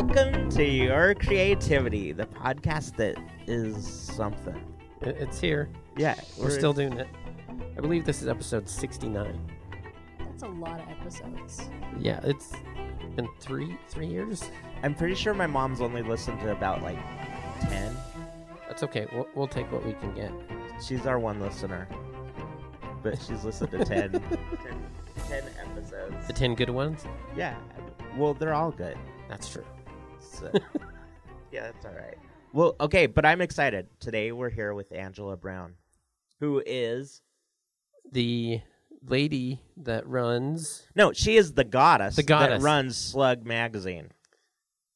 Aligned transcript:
Welcome 0.00 0.48
to 0.50 0.62
Your 0.62 1.12
Creativity, 1.16 2.12
the 2.12 2.26
podcast 2.26 2.94
that 2.98 3.16
is 3.48 3.84
something. 3.84 4.54
It's 5.00 5.40
here. 5.40 5.70
Yeah, 5.96 6.14
We're 6.38 6.50
still 6.50 6.72
doing 6.72 6.92
it. 6.92 7.08
I 7.76 7.80
believe 7.80 8.04
this 8.04 8.22
is 8.22 8.28
episode 8.28 8.68
69. 8.68 9.50
That's 10.20 10.44
a 10.44 10.46
lot 10.46 10.78
of 10.78 10.88
episodes. 10.88 11.68
Yeah, 11.98 12.20
it's 12.22 12.52
been 13.16 13.28
three 13.40 13.76
three 13.88 14.06
years. 14.06 14.48
I'm 14.84 14.94
pretty 14.94 15.16
sure 15.16 15.34
my 15.34 15.48
mom's 15.48 15.80
only 15.80 16.02
listened 16.04 16.38
to 16.42 16.52
about 16.52 16.80
like 16.80 16.98
10. 17.62 17.96
That's 18.68 18.84
okay. 18.84 19.08
We'll, 19.12 19.26
we'll 19.34 19.48
take 19.48 19.72
what 19.72 19.84
we 19.84 19.94
can 19.94 20.14
get. 20.14 20.30
She's 20.80 21.06
our 21.06 21.18
one 21.18 21.40
listener. 21.40 21.88
But 23.02 23.20
she's 23.20 23.42
listened 23.42 23.72
to 23.72 23.84
10, 23.84 24.12
10, 24.12 24.20
10 25.28 25.42
episodes. 25.60 26.26
The 26.28 26.32
10 26.34 26.54
good 26.54 26.70
ones? 26.70 27.04
Yeah. 27.36 27.56
Well, 28.16 28.34
they're 28.34 28.54
all 28.54 28.70
good. 28.70 28.96
That's 29.28 29.48
true. 29.48 29.64
So, 30.20 30.50
yeah, 31.52 31.62
that's 31.70 31.84
all 31.84 31.92
right. 31.92 32.16
Well, 32.52 32.76
okay, 32.80 33.06
but 33.06 33.24
I'm 33.26 33.40
excited. 33.40 33.86
Today 34.00 34.32
we're 34.32 34.50
here 34.50 34.74
with 34.74 34.92
Angela 34.92 35.36
Brown, 35.36 35.74
who 36.40 36.62
is 36.64 37.20
The 38.10 38.60
lady 39.06 39.60
that 39.76 40.06
runs. 40.06 40.86
no, 40.94 41.12
she 41.12 41.36
is 41.36 41.52
the 41.52 41.64
goddess, 41.64 42.16
The 42.16 42.22
goddess. 42.22 42.60
that 42.60 42.64
runs 42.64 42.96
Slug 42.96 43.44
magazine. 43.44 44.10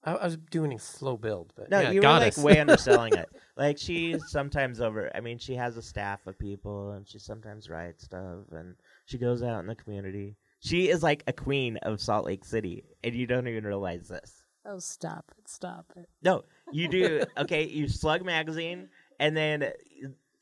I, 0.05 0.15
I 0.15 0.25
was 0.25 0.37
doing 0.37 0.73
a 0.73 0.79
slow 0.79 1.17
build, 1.17 1.53
but 1.57 1.71
No, 1.71 1.81
yeah, 1.81 1.91
you 1.93 2.01
goddess. 2.01 2.37
were 2.37 2.43
like 2.45 2.55
way 2.55 2.61
underselling 2.61 3.13
it. 3.17 3.29
Like 3.57 3.79
she 3.79 4.17
sometimes 4.29 4.81
over. 4.81 5.11
I 5.15 5.21
mean, 5.21 5.39
she 5.39 5.55
has 5.55 5.77
a 5.77 5.83
staff 5.83 6.27
of 6.27 6.39
people, 6.39 6.93
and 6.93 7.07
she 7.09 7.19
sometimes 7.19 7.69
writes 7.69 8.05
stuff, 8.05 8.39
and 8.51 8.75
she 9.05 9.19
goes 9.19 9.43
out 9.43 9.61
in 9.61 9.67
the 9.67 9.75
community. 9.77 10.37
She 10.61 10.89
is 10.89 11.03
like 11.03 11.23
a 11.27 11.33
queen 11.33 11.77
of 11.79 12.01
Salt 12.01 12.25
Lake 12.25 12.45
City, 12.45 12.85
and 13.05 13.15
you 13.15 13.27
don't 13.27 13.47
even 13.47 13.65
realize 13.65 14.09
this. 14.09 14.42
Oh, 14.65 14.79
stop 14.79 15.33
it! 15.39 15.49
Stop 15.49 15.87
it! 15.97 16.09
No, 16.23 16.45
you 16.71 16.89
do. 16.89 17.25
okay, 17.37 17.67
you 17.67 17.89
Slug 17.89 18.25
magazine, 18.25 18.89
and 19.19 19.37
then 19.37 19.73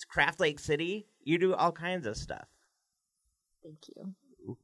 Craft 0.09 0.41
Lake 0.41 0.59
City. 0.59 1.07
You 1.25 1.39
do 1.39 1.55
all 1.55 1.73
kinds 1.73 2.07
of 2.07 2.17
stuff. 2.17 2.47
Thank 3.63 3.79
you. 3.97 4.57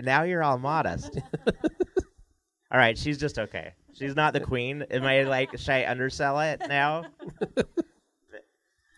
Now 0.00 0.22
you're 0.22 0.42
all 0.42 0.58
modest. 0.58 1.18
all 1.46 2.78
right, 2.78 2.96
she's 2.96 3.18
just 3.18 3.38
okay. 3.38 3.74
She's 3.94 4.14
not 4.14 4.32
the 4.32 4.40
queen. 4.40 4.84
Am 4.90 5.04
I 5.04 5.22
like 5.22 5.58
should 5.58 5.70
I 5.70 5.86
undersell 5.86 6.38
it 6.40 6.62
now? 6.68 7.04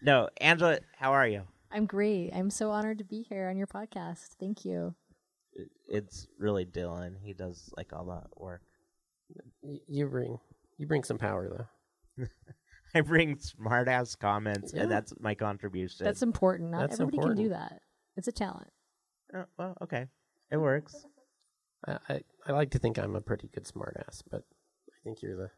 no, 0.02 0.28
Angela, 0.40 0.80
how 0.96 1.12
are 1.12 1.26
you? 1.26 1.44
I'm 1.72 1.86
great. 1.86 2.32
I'm 2.34 2.50
so 2.50 2.70
honored 2.70 2.98
to 2.98 3.04
be 3.04 3.22
here 3.22 3.48
on 3.48 3.56
your 3.56 3.68
podcast. 3.68 4.30
Thank 4.38 4.64
you. 4.64 4.94
It's 5.88 6.26
really 6.38 6.66
Dylan. 6.66 7.14
He 7.22 7.32
does 7.32 7.72
like 7.76 7.92
all 7.92 8.04
the 8.04 8.22
work. 8.42 8.62
Y- 9.62 9.80
you 9.88 10.06
bring 10.06 10.38
you 10.78 10.86
bring 10.86 11.04
some 11.04 11.18
power 11.18 11.66
though. 12.16 12.26
I 12.94 13.02
bring 13.02 13.38
smart 13.38 13.86
ass 13.88 14.16
comments, 14.16 14.72
Yeah. 14.74 14.82
and 14.82 14.90
that's 14.90 15.12
my 15.20 15.34
contribution. 15.34 16.04
That's 16.04 16.22
important. 16.22 16.70
Not 16.70 16.80
That's 16.90 17.00
everybody 17.00 17.18
can 17.34 17.36
do 17.36 17.48
that. 17.50 17.80
It's 18.16 18.28
a 18.28 18.32
talent. 18.32 18.70
Oh, 19.34 19.44
well, 19.58 19.76
okay, 19.82 20.06
it 20.50 20.56
works. 20.56 21.06
I, 21.86 21.98
I, 22.08 22.20
I 22.46 22.52
like 22.52 22.70
to 22.70 22.78
think 22.78 22.98
I'm 22.98 23.14
a 23.14 23.20
pretty 23.20 23.48
good 23.54 23.64
smartass, 23.64 24.22
but 24.28 24.42
I 24.88 24.96
think 25.04 25.22
you're 25.22 25.36
the 25.36 25.50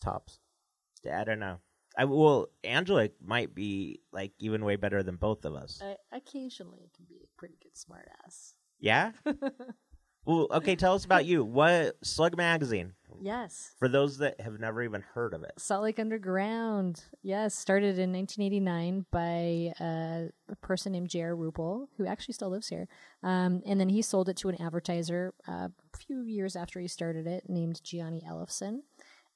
tops. 0.00 0.40
I 1.10 1.24
don't 1.24 1.38
know. 1.40 1.58
I 1.96 2.06
well, 2.06 2.48
Angela 2.64 3.08
might 3.24 3.54
be 3.54 4.00
like 4.12 4.32
even 4.38 4.64
way 4.64 4.76
better 4.76 5.02
than 5.02 5.16
both 5.16 5.44
of 5.44 5.54
us. 5.54 5.80
I 5.82 5.96
occasionally 6.16 6.90
can 6.96 7.04
be 7.08 7.16
a 7.22 7.28
pretty 7.38 7.56
good 7.62 7.74
smartass. 7.74 8.54
Yeah. 8.80 9.12
well, 10.24 10.46
okay. 10.52 10.76
Tell 10.76 10.94
us 10.94 11.04
about 11.04 11.24
you. 11.26 11.44
What 11.44 11.96
Slug 12.02 12.36
Magazine? 12.36 12.94
Yes. 13.20 13.72
For 13.78 13.88
those 13.88 14.18
that 14.18 14.40
have 14.40 14.58
never 14.58 14.82
even 14.82 15.02
heard 15.14 15.32
of 15.32 15.44
it. 15.44 15.52
Salt 15.56 15.84
Lake 15.84 16.00
Underground. 16.00 17.04
Yes, 17.22 17.54
started 17.54 17.98
in 17.98 18.12
1989 18.12 19.06
by 19.12 19.72
uh, 19.80 20.28
a 20.50 20.56
person 20.60 20.92
named 20.92 21.08
J.R. 21.08 21.36
Ruppel, 21.36 21.86
who 21.96 22.06
actually 22.06 22.34
still 22.34 22.50
lives 22.50 22.68
here. 22.68 22.88
Um, 23.22 23.62
and 23.64 23.78
then 23.78 23.88
he 23.88 24.02
sold 24.02 24.28
it 24.28 24.36
to 24.38 24.48
an 24.48 24.60
advertiser 24.60 25.34
uh, 25.46 25.68
a 25.94 25.98
few 25.98 26.22
years 26.22 26.56
after 26.56 26.80
he 26.80 26.88
started 26.88 27.26
it, 27.26 27.48
named 27.48 27.82
Gianni 27.84 28.24
Ellefson. 28.28 28.80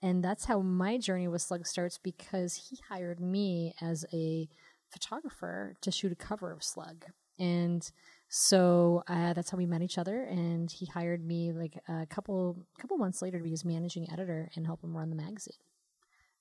And 0.03 0.23
that's 0.23 0.47
how 0.47 0.61
my 0.61 0.99
journey 0.99 1.29
with 1.29 1.43
Slug 1.43 1.67
starts 1.67 1.99
because 1.99 2.69
he 2.69 2.79
hired 2.89 3.21
me 3.21 3.75
as 3.81 4.05
a 4.13 4.49
photographer 4.91 5.75
to 5.81 5.91
shoot 5.91 6.13
a 6.13 6.17
cover 6.17 6.51
of 6.53 6.63
Slug. 6.63 7.07
And 7.39 7.89
so 8.39 9.03
uh, 9.09 9.33
that's 9.33 9.49
how 9.51 9.57
we 9.57 9.65
met 9.65 9.81
each 9.81 9.97
other. 9.97 10.23
And 10.25 10.71
he 10.71 10.85
hired 10.85 11.25
me 11.25 11.53
like 11.53 11.79
a 11.89 12.05
couple 12.07 12.67
couple 12.79 12.99
months 12.99 13.23
later 13.23 13.39
to 13.39 13.45
be 13.45 13.51
his 13.51 13.65
managing 13.65 14.11
editor 14.13 14.51
and 14.55 14.67
help 14.67 14.85
him 14.85 14.95
run 14.95 15.09
the 15.09 15.17
magazine. 15.17 15.57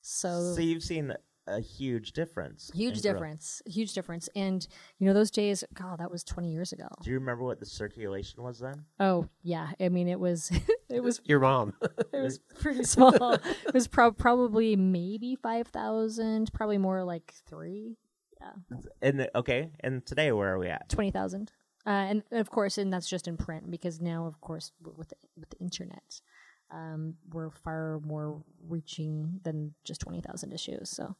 So, 0.01 0.53
So 0.55 0.61
you've 0.61 0.83
seen 0.83 1.13
a 1.47 1.59
huge 1.61 2.11
difference. 2.11 2.69
huge 2.73 2.97
in 2.97 3.01
growth. 3.01 3.13
difference, 3.13 3.61
huge 3.65 3.93
difference. 3.93 4.27
And 4.35 4.67
you 4.99 5.07
know 5.07 5.13
those 5.13 5.31
days, 5.31 5.63
God, 5.73 5.99
that 5.99 6.11
was 6.11 6.23
20 6.25 6.51
years 6.51 6.73
ago. 6.73 6.87
Do 7.01 7.09
you 7.11 7.17
remember 7.19 7.43
what 7.45 7.59
the 7.59 7.65
circulation 7.65 8.43
was 8.43 8.59
then? 8.59 8.83
Oh 8.99 9.29
yeah, 9.41 9.69
I 9.79 9.87
mean 9.89 10.09
it 10.09 10.19
was 10.19 10.51
it 10.89 11.01
was 11.01 11.21
Your 11.23 11.39
mom. 11.39 11.73
it 12.13 12.21
was 12.21 12.39
pretty 12.59 12.83
small. 12.83 13.13
it 13.33 13.73
was 13.73 13.87
prob 13.87 14.17
probably 14.17 14.75
maybe 14.75 15.35
5,000, 15.35 16.51
probably 16.53 16.77
more 16.77 17.03
like 17.05 17.33
3, 17.47 17.95
Yeah. 18.41 18.77
And 19.01 19.29
okay, 19.33 19.71
and 19.79 20.05
today 20.05 20.31
where 20.33 20.53
are 20.53 20.59
we 20.59 20.67
at? 20.67 20.89
20,000. 20.89 21.51
Uh, 21.85 21.89
and 21.89 22.23
of 22.31 22.49
course, 22.49 22.77
and 22.77 22.91
that's 22.91 23.07
just 23.07 23.27
in 23.27 23.37
print 23.37 23.69
because 23.69 24.01
now, 24.01 24.25
of 24.25 24.41
course, 24.41 24.71
with 24.97 25.09
the, 25.09 25.15
with 25.37 25.49
the 25.49 25.57
internet, 25.59 26.21
um, 26.71 27.13
we're 27.31 27.51
far 27.51 27.99
more 28.03 28.41
reaching 28.67 29.39
than 29.43 29.73
just 29.83 30.01
20,000 30.01 30.51
issues. 30.51 30.89
So 30.89 31.15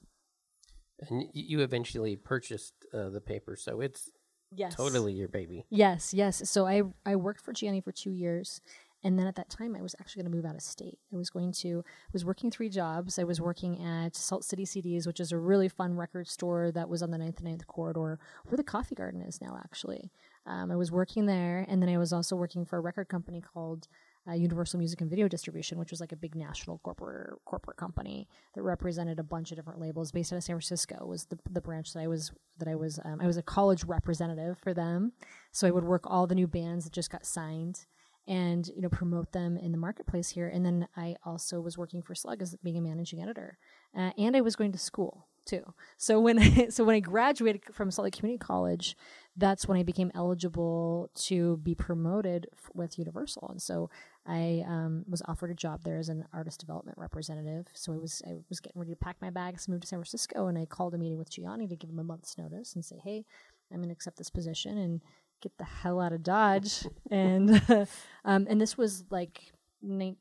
and 0.99 1.25
you 1.33 1.61
eventually 1.61 2.15
purchased 2.15 2.73
uh, 2.93 3.09
the 3.09 3.21
paper, 3.21 3.55
so 3.55 3.81
it's 3.81 4.09
yes, 4.51 4.75
totally 4.75 5.13
your 5.13 5.27
baby. 5.27 5.65
Yes, 5.69 6.13
yes. 6.13 6.49
So 6.49 6.65
I 6.65 6.83
I 7.05 7.15
worked 7.15 7.41
for 7.41 7.53
Gianni 7.53 7.81
for 7.81 7.91
two 7.91 8.11
years, 8.11 8.61
and 9.03 9.19
then 9.19 9.27
at 9.27 9.35
that 9.35 9.49
time 9.49 9.75
I 9.75 9.81
was 9.81 9.95
actually 9.99 10.23
going 10.23 10.31
to 10.31 10.37
move 10.37 10.45
out 10.45 10.55
of 10.55 10.61
state. 10.61 10.99
I 11.13 11.17
was 11.17 11.29
going 11.29 11.51
to 11.53 11.83
I 11.85 12.09
was 12.13 12.23
working 12.23 12.49
three 12.49 12.69
jobs. 12.69 13.19
I 13.19 13.23
was 13.23 13.41
working 13.41 13.83
at 13.83 14.15
Salt 14.15 14.45
City 14.45 14.65
CDs, 14.65 15.05
which 15.05 15.19
is 15.19 15.31
a 15.31 15.37
really 15.37 15.69
fun 15.69 15.95
record 15.95 16.27
store 16.27 16.71
that 16.71 16.89
was 16.89 17.03
on 17.03 17.11
the 17.11 17.17
9th 17.17 17.43
and 17.43 17.59
9th 17.59 17.67
corridor, 17.67 18.19
where 18.45 18.57
the 18.57 18.63
Coffee 18.63 18.95
Garden 18.95 19.21
is 19.21 19.41
now. 19.41 19.59
Actually, 19.63 20.11
um, 20.45 20.72
I 20.72 20.75
was 20.75 20.91
working 20.91 21.25
there, 21.25 21.66
and 21.67 21.81
then 21.81 21.89
I 21.89 21.97
was 21.97 22.13
also 22.13 22.35
working 22.35 22.66
for 22.66 22.78
a 22.78 22.81
record 22.81 23.09
company 23.09 23.41
called. 23.41 23.88
Uh, 24.28 24.33
Universal 24.33 24.79
Music 24.79 25.00
and 25.01 25.09
Video 25.11 25.28
Distribution, 25.28 25.78
which 25.78 25.91
was 25.91 26.00
like 26.01 26.11
a 26.11 26.16
big 26.16 26.33
national 26.33 26.79
corporate 26.79 27.38
corporate 27.45 27.78
company 27.78 28.28
that 28.55 28.63
represented 28.63 29.19
a 29.19 29.23
bunch 29.23 29.51
of 29.51 29.55
different 29.55 29.79
labels, 29.79 30.11
based 30.11 30.34
out 30.34 30.38
of 30.38 30.44
San 30.44 30.55
Francisco. 30.55 31.05
Was 31.05 31.25
the 31.25 31.38
the 31.47 31.61
branch 31.61 31.94
that 31.94 32.00
I 32.00 32.07
was 32.07 32.31
that 32.57 32.67
I 32.67 32.73
was 32.73 33.00
um, 33.05 33.22
I 33.22 33.28
was 33.28 33.38
a 33.38 33.44
college 33.44 33.84
representative 33.84 34.57
for 34.57 34.73
them, 34.73 35.11
so 35.51 35.67
I 35.67 35.69
would 35.69 35.84
work 35.84 36.05
all 36.07 36.25
the 36.25 36.34
new 36.34 36.47
bands 36.47 36.85
that 36.85 36.94
just 36.94 37.11
got 37.11 37.23
signed 37.23 37.85
and 38.28 38.67
you 38.75 38.81
know 38.81 38.89
promote 38.89 39.31
them 39.31 39.57
in 39.57 39.72
the 39.72 39.78
marketplace 39.78 40.29
here. 40.29 40.47
And 40.47 40.66
then 40.66 40.88
I 40.97 41.17
also 41.23 41.61
was 41.61 41.78
working 41.78 42.01
for 42.01 42.16
Slug 42.16 42.41
as 42.41 42.55
being 42.63 42.79
a 42.79 42.81
managing 42.81 43.22
editor, 43.22 43.59
uh, 43.95 44.09
and 44.17 44.35
I 44.35 44.41
was 44.41 44.55
going 44.55 44.72
to 44.72 44.79
school 44.79 45.28
too. 45.45 45.73
So 45.97 46.19
when 46.19 46.39
I, 46.39 46.67
so 46.69 46.83
when 46.83 46.95
I 46.95 47.00
graduated 47.00 47.63
from 47.72 47.91
Salt 47.91 48.06
Lake 48.06 48.17
Community 48.17 48.39
College, 48.39 48.95
that's 49.38 49.67
when 49.67 49.78
I 49.78 49.83
became 49.83 50.11
eligible 50.16 51.09
to 51.16 51.57
be 51.57 51.75
promoted 51.75 52.47
f- 52.53 52.69
with 52.73 52.97
Universal, 52.97 53.47
and 53.49 53.61
so 53.61 53.90
I 54.25 54.64
um, 54.67 55.05
was 55.08 55.22
offered 55.28 55.52
a 55.52 55.55
job 55.55 55.84
there 55.84 55.97
as 55.97 56.09
an 56.09 56.25
artist 56.34 56.59
development 56.59 56.97
representative. 56.97 57.67
So 57.73 57.93
I 57.93 57.97
was 57.97 58.22
I 58.25 58.35
was 58.49 58.59
getting 58.59 58.79
ready 58.79 58.91
to 58.91 58.97
pack 58.97 59.17
my 59.22 59.29
bags, 59.29 59.67
and 59.67 59.73
move 59.73 59.81
to 59.81 59.87
San 59.87 59.99
Francisco, 59.99 60.47
and 60.47 60.58
I 60.58 60.66
called 60.66 60.93
a 60.93 60.97
meeting 60.97 61.17
with 61.17 61.29
Gianni 61.29 61.67
to 61.67 61.75
give 61.75 61.90
him 61.90 61.99
a 61.99 62.03
month's 62.03 62.37
notice 62.37 62.75
and 62.75 62.84
say, 62.84 62.97
"Hey, 63.03 63.25
I'm 63.72 63.78
going 63.78 63.90
to 63.90 63.93
accept 63.93 64.17
this 64.17 64.29
position 64.29 64.78
and 64.78 65.02
get 65.41 65.58
the 65.58 65.66
hell 65.66 65.99
out 65.99 66.14
of 66.14 66.23
Dodge." 66.23 66.87
and 67.11 67.61
um, 68.25 68.47
and 68.49 68.59
this 68.59 68.78
was 68.78 69.03
like 69.09 69.52
ni- 69.81 70.17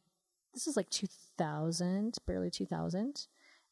this 0.53 0.67
is 0.67 0.77
like 0.77 0.91
2000, 0.91 2.17
barely 2.27 2.51
2000. 2.51 3.27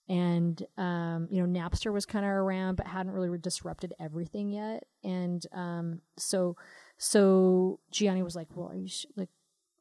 And 0.08 0.60
um, 0.76 1.28
you 1.30 1.44
know, 1.44 1.60
Napster 1.60 1.92
was 1.92 2.06
kind 2.06 2.24
of 2.24 2.30
around, 2.30 2.76
but 2.76 2.86
hadn't 2.86 3.12
really 3.12 3.38
disrupted 3.38 3.94
everything 4.00 4.50
yet. 4.50 4.84
And 5.04 5.44
um, 5.52 6.00
so, 6.18 6.56
so 6.98 7.78
Gianni 7.92 8.22
was 8.22 8.34
like, 8.34 8.48
"Well, 8.54 8.68
are 8.68 8.76
you 8.76 8.88
sh- 8.88 9.06
like, 9.16 9.28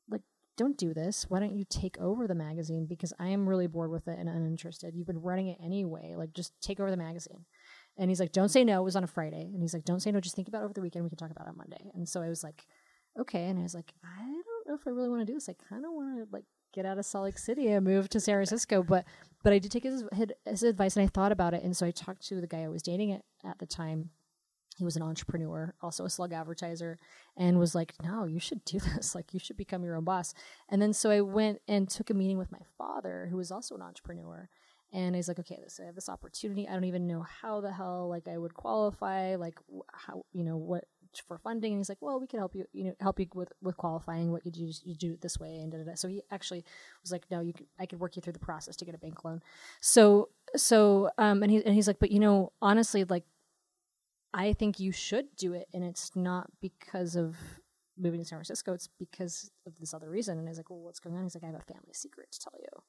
like, 0.09 0.21
don't 0.57 0.77
do 0.77 0.93
this. 0.93 1.25
Why 1.27 1.39
don't 1.39 1.55
you 1.55 1.65
take 1.67 1.97
over 1.99 2.27
the 2.27 2.35
magazine? 2.35 2.85
Because 2.85 3.13
I 3.19 3.29
am 3.29 3.49
really 3.49 3.67
bored 3.67 3.89
with 3.89 4.07
it 4.07 4.19
and 4.19 4.29
uninterested. 4.29 4.93
You've 4.95 5.07
been 5.07 5.21
running 5.21 5.47
it 5.47 5.57
anyway. 5.61 6.13
Like, 6.15 6.33
just 6.33 6.53
take 6.61 6.79
over 6.79 6.91
the 6.91 6.97
magazine." 6.97 7.45
And 7.97 8.09
he's 8.09 8.19
like, 8.19 8.31
"Don't 8.31 8.49
say 8.49 8.63
no." 8.63 8.81
It 8.81 8.85
was 8.85 8.95
on 8.95 9.03
a 9.03 9.07
Friday, 9.07 9.49
and 9.53 9.61
he's 9.61 9.73
like, 9.73 9.85
"Don't 9.85 10.01
say 10.01 10.11
no. 10.11 10.19
Just 10.19 10.35
think 10.35 10.47
about 10.47 10.61
it 10.61 10.65
over 10.65 10.73
the 10.73 10.81
weekend. 10.81 11.03
We 11.03 11.09
can 11.09 11.17
talk 11.17 11.31
about 11.31 11.47
it 11.47 11.49
on 11.49 11.57
Monday." 11.57 11.91
And 11.95 12.07
so 12.07 12.21
I 12.21 12.29
was 12.29 12.43
like, 12.43 12.65
"Okay." 13.19 13.45
And 13.45 13.59
I 13.59 13.63
was 13.63 13.73
like, 13.73 13.91
"I 14.03 14.23
don't 14.23 14.67
know 14.67 14.75
if 14.75 14.85
I 14.85 14.91
really 14.91 15.09
want 15.09 15.21
to 15.21 15.25
do 15.25 15.33
this. 15.33 15.49
I 15.49 15.55
kind 15.67 15.83
of 15.83 15.91
want 15.91 16.19
to 16.19 16.27
like 16.31 16.45
get 16.73 16.85
out 16.85 16.99
of 16.99 17.05
Salt 17.05 17.25
Lake 17.25 17.37
City 17.39 17.67
and 17.67 17.83
move 17.83 18.07
to 18.09 18.19
San 18.19 18.35
Francisco." 18.35 18.83
But 18.83 19.03
but 19.43 19.53
I 19.53 19.59
did 19.59 19.71
take 19.71 19.83
his 19.83 20.03
his 20.45 20.63
advice, 20.63 20.95
and 20.95 21.03
I 21.03 21.07
thought 21.07 21.31
about 21.31 21.53
it. 21.53 21.63
And 21.63 21.75
so 21.75 21.85
I 21.85 21.91
talked 21.91 22.27
to 22.27 22.41
the 22.41 22.47
guy 22.47 22.63
I 22.63 22.67
was 22.69 22.81
dating 22.81 23.11
at, 23.11 23.23
at 23.43 23.59
the 23.59 23.65
time. 23.65 24.11
he 24.77 24.83
was 24.85 24.95
an 24.95 25.01
entrepreneur, 25.03 25.75
also 25.81 26.05
a 26.05 26.09
slug 26.09 26.31
advertiser, 26.33 26.97
and 27.37 27.59
was 27.59 27.75
like, 27.75 27.93
"No, 28.03 28.25
you 28.25 28.39
should 28.39 28.63
do 28.65 28.79
this. 28.95 29.15
Like, 29.15 29.33
you 29.33 29.39
should 29.39 29.57
become 29.57 29.83
your 29.83 29.95
own 29.95 30.03
boss." 30.03 30.33
And 30.69 30.81
then 30.81 30.93
so 30.93 31.09
I 31.09 31.21
went 31.21 31.61
and 31.67 31.89
took 31.89 32.09
a 32.09 32.13
meeting 32.13 32.37
with 32.37 32.51
my 32.51 32.61
father, 32.77 33.27
who 33.29 33.37
was 33.37 33.51
also 33.51 33.75
an 33.75 33.81
entrepreneur, 33.81 34.49
and 34.93 35.15
he's 35.15 35.27
like, 35.27 35.39
"Okay, 35.39 35.59
this 35.63 35.79
I 35.79 35.85
have 35.85 35.95
this 35.95 36.09
opportunity. 36.09 36.67
I 36.67 36.73
don't 36.73 36.85
even 36.85 37.07
know 37.07 37.21
how 37.41 37.61
the 37.61 37.71
hell 37.71 38.09
like 38.09 38.27
I 38.27 38.37
would 38.37 38.53
qualify, 38.53 39.35
like 39.35 39.57
how 39.93 40.25
you 40.33 40.43
know 40.43 40.57
what 40.57 40.85
for 41.19 41.37
funding." 41.37 41.73
And 41.73 41.79
he's 41.79 41.89
like, 41.89 42.01
"Well, 42.01 42.19
we 42.19 42.27
could 42.27 42.39
help 42.39 42.55
you, 42.55 42.65
you 42.73 42.85
know, 42.85 42.95
help 42.99 43.19
you 43.19 43.27
with 43.33 43.51
with 43.61 43.77
qualifying. 43.77 44.31
What 44.31 44.45
you 44.45 44.51
do, 44.51 44.71
you 44.83 44.95
do 44.95 45.13
it 45.13 45.21
this 45.21 45.39
way." 45.39 45.59
And 45.59 45.71
da, 45.71 45.79
da, 45.79 45.83
da. 45.83 45.95
so 45.95 46.07
he 46.07 46.21
actually 46.31 46.63
was 47.01 47.11
like, 47.11 47.25
"No, 47.29 47.41
you 47.41 47.53
could, 47.53 47.67
I 47.79 47.85
could 47.85 47.99
work 47.99 48.15
you 48.15 48.21
through 48.21 48.33
the 48.33 48.39
process 48.39 48.75
to 48.77 48.85
get 48.85 48.95
a 48.95 48.99
bank 48.99 49.23
loan." 49.25 49.41
So 49.81 50.29
so 50.55 51.09
um 51.17 51.43
and 51.43 51.51
he 51.51 51.63
and 51.65 51.75
he's 51.75 51.87
like, 51.87 51.99
"But 51.99 52.11
you 52.11 52.19
know, 52.19 52.53
honestly, 52.61 53.03
like." 53.03 53.25
I 54.33 54.53
think 54.53 54.79
you 54.79 54.93
should 54.93 55.35
do 55.35 55.51
it, 55.53 55.67
and 55.73 55.83
it's 55.83 56.15
not 56.15 56.49
because 56.61 57.17
of 57.17 57.35
moving 57.97 58.21
to 58.21 58.25
San 58.25 58.37
Francisco. 58.37 58.71
It's 58.71 58.87
because 58.87 59.51
of 59.67 59.77
this 59.77 59.93
other 59.93 60.09
reason. 60.09 60.37
And 60.39 60.47
I 60.47 60.51
was 60.51 60.57
like, 60.57 60.69
"Well, 60.69 60.79
what's 60.79 61.01
going 61.01 61.17
on?" 61.17 61.23
He's 61.23 61.35
like, 61.35 61.43
"I 61.43 61.47
have 61.47 61.55
a 61.55 61.73
family 61.73 61.91
secret 61.93 62.31
to 62.31 62.39
tell 62.39 62.57
you." 62.57 62.83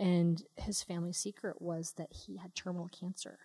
And 0.00 0.42
his 0.56 0.82
family 0.82 1.12
secret 1.12 1.62
was 1.62 1.92
that 1.96 2.12
he 2.12 2.36
had 2.38 2.54
terminal 2.54 2.88
cancer, 2.88 3.38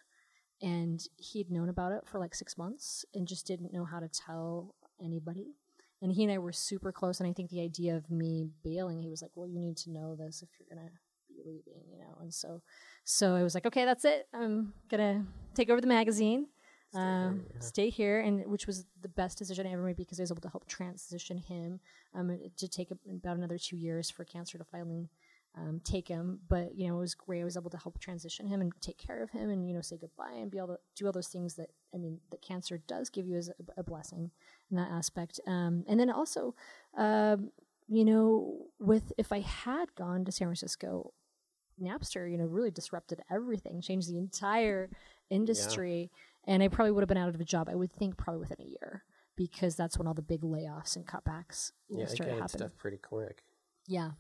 and 0.62 1.02
he'd 1.18 1.52
known 1.52 1.70
about 1.70 1.92
it 1.92 2.06
for 2.06 2.20
like 2.20 2.36
six 2.36 2.58
months 2.58 3.06
and 3.14 3.28
just 3.28 3.48
didn't 3.48 3.74
know 3.74 3.86
how 3.86 4.00
to 4.00 4.08
tell 4.08 4.76
anybody. 5.04 5.56
And 6.02 6.12
he 6.12 6.24
and 6.24 6.32
I 6.32 6.38
were 6.38 6.54
super 6.54 6.92
close. 6.92 7.20
And 7.20 7.30
I 7.30 7.34
think 7.34 7.50
the 7.50 7.62
idea 7.62 7.96
of 7.96 8.10
me 8.10 8.48
bailing, 8.64 9.02
he 9.02 9.10
was 9.10 9.22
like, 9.22 9.32
"Well, 9.36 9.48
you 9.48 9.60
need 9.60 9.78
to 9.78 9.92
know 9.92 10.16
this 10.16 10.42
if 10.42 10.50
you're 10.58 10.74
gonna 10.74 10.90
be 11.28 11.42
leaving," 11.46 11.84
you 11.92 12.00
know. 12.00 12.18
And 12.22 12.34
so, 12.34 12.62
so 13.04 13.36
I 13.36 13.44
was 13.44 13.54
like, 13.54 13.66
"Okay, 13.66 13.86
that's 13.86 14.06
it. 14.06 14.28
I'm 14.34 14.74
gonna 14.90 15.26
take 15.54 15.70
over 15.70 15.82
the 15.82 15.88
magazine." 15.88 16.48
um, 16.96 17.44
stay 17.60 17.90
here, 17.90 18.20
and 18.20 18.46
which 18.48 18.66
was 18.66 18.86
the 19.02 19.10
best 19.10 19.38
decision 19.38 19.68
I 19.68 19.74
ever 19.74 19.84
made 19.84 19.98
because 19.98 20.20
I 20.20 20.24
was 20.24 20.32
able 20.32 20.42
to 20.42 20.50
help 20.50 20.68
transition 20.68 21.38
him. 21.38 21.80
Um, 22.16 22.36
did 22.58 22.72
take 22.72 22.90
about 22.92 23.38
another 23.38 23.58
two 23.60 23.78
years 23.78 24.10
for 24.10 24.26
cancer 24.26 24.58
to 24.58 24.64
finally 24.64 25.10
um, 25.56 25.82
take 25.84 26.08
him, 26.08 26.40
but 26.48 26.76
you 26.76 26.88
know 26.88 26.98
it 26.98 27.02
was 27.02 27.16
great. 27.16 27.42
I 27.42 27.44
was 27.44 27.58
able 27.58 27.72
to 27.72 27.78
help 27.78 28.00
transition 28.00 28.48
him 28.48 28.62
and 28.62 28.72
take 28.82 28.98
care 28.98 29.22
of 29.24 29.32
him, 29.32 29.50
and 29.50 29.68
you 29.68 29.74
know 29.74 29.82
say 29.82 29.98
goodbye 29.98 30.34
and 30.38 30.52
be 30.52 30.58
able 30.58 30.70
to 30.70 30.80
do 30.96 31.06
all 31.06 31.12
those 31.12 31.28
things 31.28 31.56
that 31.56 31.70
I 31.94 31.98
mean 31.98 32.20
that 32.32 32.42
cancer 32.42 32.82
does 32.88 33.10
give 33.10 33.28
you 33.28 33.38
as 33.38 33.50
a, 33.50 33.54
a 33.78 33.84
blessing 33.84 34.32
in 34.70 34.78
that 34.78 34.90
aspect. 34.92 35.40
Um, 35.48 35.84
and 35.88 36.00
then 36.00 36.10
also, 36.10 36.56
um, 36.98 37.52
you 37.88 38.06
know, 38.06 38.68
with 38.80 39.12
if 39.18 39.32
I 39.32 39.40
had 39.42 39.94
gone 39.96 40.24
to 40.26 40.32
San 40.32 40.48
Francisco, 40.48 41.14
Napster, 41.82 42.30
you 42.32 42.38
know, 42.38 42.46
really 42.46 42.72
disrupted 42.72 43.22
everything, 43.32 43.82
changed 43.82 44.10
the 44.10 44.18
entire 44.18 44.90
industry, 45.30 46.12
and 46.46 46.62
I 46.62 46.68
probably 46.68 46.92
would 46.92 47.02
have 47.02 47.10
been 47.10 47.18
out 47.18 47.30
of 47.30 47.40
a 47.42 47.46
job. 47.46 47.70
I 47.70 47.76
would 47.76 47.92
think 47.92 48.18
probably 48.18 48.42
within 48.42 48.62
a 48.62 48.70
year 48.70 49.04
because 49.36 49.76
that's 49.76 49.98
when 49.98 50.08
all 50.08 50.14
the 50.14 50.22
big 50.22 50.42
layoffs 50.42 50.96
and 50.96 51.08
cutbacks 51.08 51.72
Yeah, 51.90 52.06
started 52.06 52.34
happening. 52.34 52.48
stuff 52.48 52.72
pretty 52.78 52.98
quick. 52.98 53.44
Yeah. 53.88 54.12